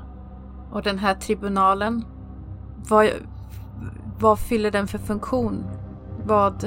[0.72, 2.04] Och den här tribunalen,
[2.88, 3.09] vad,
[4.18, 5.64] vad fyller den för funktion?
[6.24, 6.64] Vad,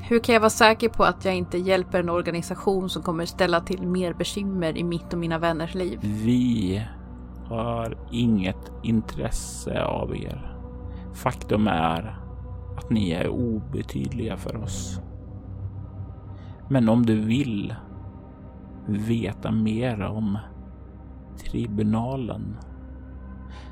[0.00, 3.60] hur kan jag vara säker på att jag inte hjälper en organisation som kommer ställa
[3.60, 5.98] till mer bekymmer i mitt och mina vänners liv?
[6.02, 6.82] Vi
[7.48, 10.56] har inget intresse av er.
[11.14, 12.18] Faktum är
[12.76, 15.00] att ni är obetydliga för oss.
[16.68, 17.74] Men om du vill
[18.86, 20.38] veta mer om
[21.38, 22.56] tribunalen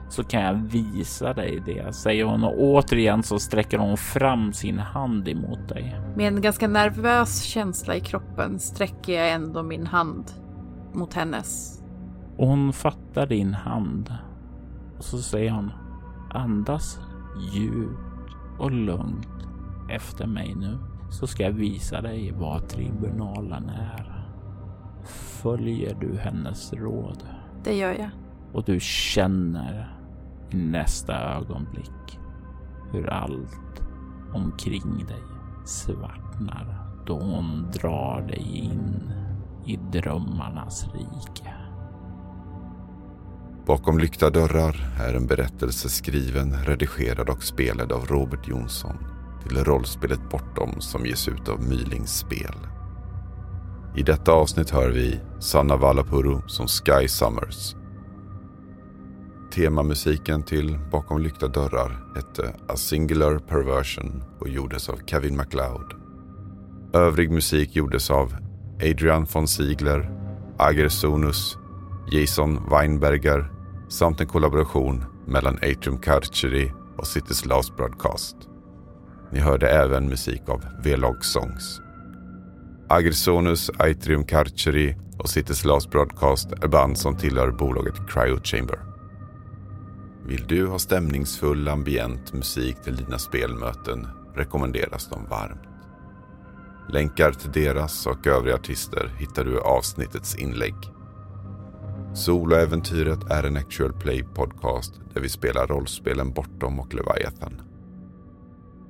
[0.09, 4.79] så kan jag visa dig det, säger hon och återigen så sträcker hon fram sin
[4.79, 6.01] hand emot dig.
[6.17, 10.25] Med en ganska nervös känsla i kroppen sträcker jag ändå min hand
[10.93, 11.74] mot hennes.
[12.37, 14.15] Och hon fattar din hand
[14.99, 15.71] och så säger hon
[16.31, 17.01] andas
[17.53, 18.01] djupt
[18.59, 19.29] och lugnt
[19.91, 20.79] efter mig nu
[21.11, 24.25] så ska jag visa dig vad tribunalen är.
[25.43, 27.23] Följer du hennes råd
[27.65, 28.11] Det gör jag.
[28.53, 29.97] och du känner
[30.51, 32.19] i nästa ögonblick
[32.93, 33.83] hur allt
[34.35, 35.23] omkring dig
[35.65, 39.13] svartnar då hon drar dig in
[39.67, 41.55] i drömmarnas rike.
[43.67, 48.97] Bakom lyckta dörrar är en berättelse skriven, redigerad och spelad av Robert Jonsson
[49.43, 52.57] till rollspelet Bortom som ges ut av Mylings spel.
[53.97, 57.77] I detta avsnitt hör vi Sanna Vallapuro som Sky Summers.
[59.55, 65.95] Temamusiken till Bakom lyckta dörrar hette A Singular Perversion och gjordes av Kevin MacLeod.
[66.93, 68.37] Övrig musik gjordes av
[68.77, 70.11] Adrian von Ziegler,
[70.59, 71.57] Ager Sonus,
[72.13, 73.54] Jason Weinberger
[73.89, 78.37] samt en kollaboration mellan Atrium Carceri och Cities Last Broadcast.
[79.33, 81.81] Ni hörde även musik av V-Log Songs.
[82.89, 88.79] Agrisonus, Atrium Carceri och Cities Last Broadcast är band som tillhör bolaget Cryo Chamber.
[90.27, 95.61] Vill du ha stämningsfull ambient musik till dina spelmöten rekommenderas de varmt.
[96.89, 100.75] Länkar till deras och övriga artister hittar du i avsnittets inlägg.
[102.15, 107.63] Soloäventyret är en actual play podcast där vi spelar rollspelen Bortom och Leviathan.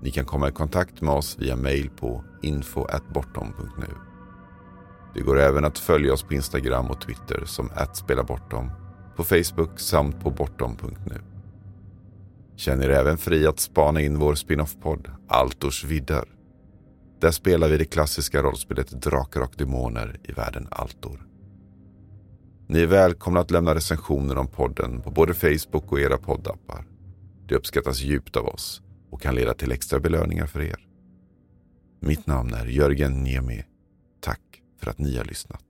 [0.02, 3.86] Ni kan komma i kontakt med oss via mail på info.bortom.nu.
[5.14, 8.70] Det går även att följa oss på Instagram och Twitter som @spelabortom,
[9.16, 11.20] på Facebook samt på bortom.nu.
[12.56, 16.24] Känn er även fri att spana in vår spin-off-podd Altors vidder.
[17.20, 21.33] Där spelar vi det klassiska rollspelet Drakar och Demoner i världen Altor.
[22.66, 26.84] Ni är välkomna att lämna recensioner om podden på både Facebook och era poddappar.
[27.48, 30.86] Det uppskattas djupt av oss och kan leda till extra belöningar för er.
[32.00, 33.64] Mitt namn är Jörgen Niemi.
[34.20, 35.64] Tack för att ni har lyssnat.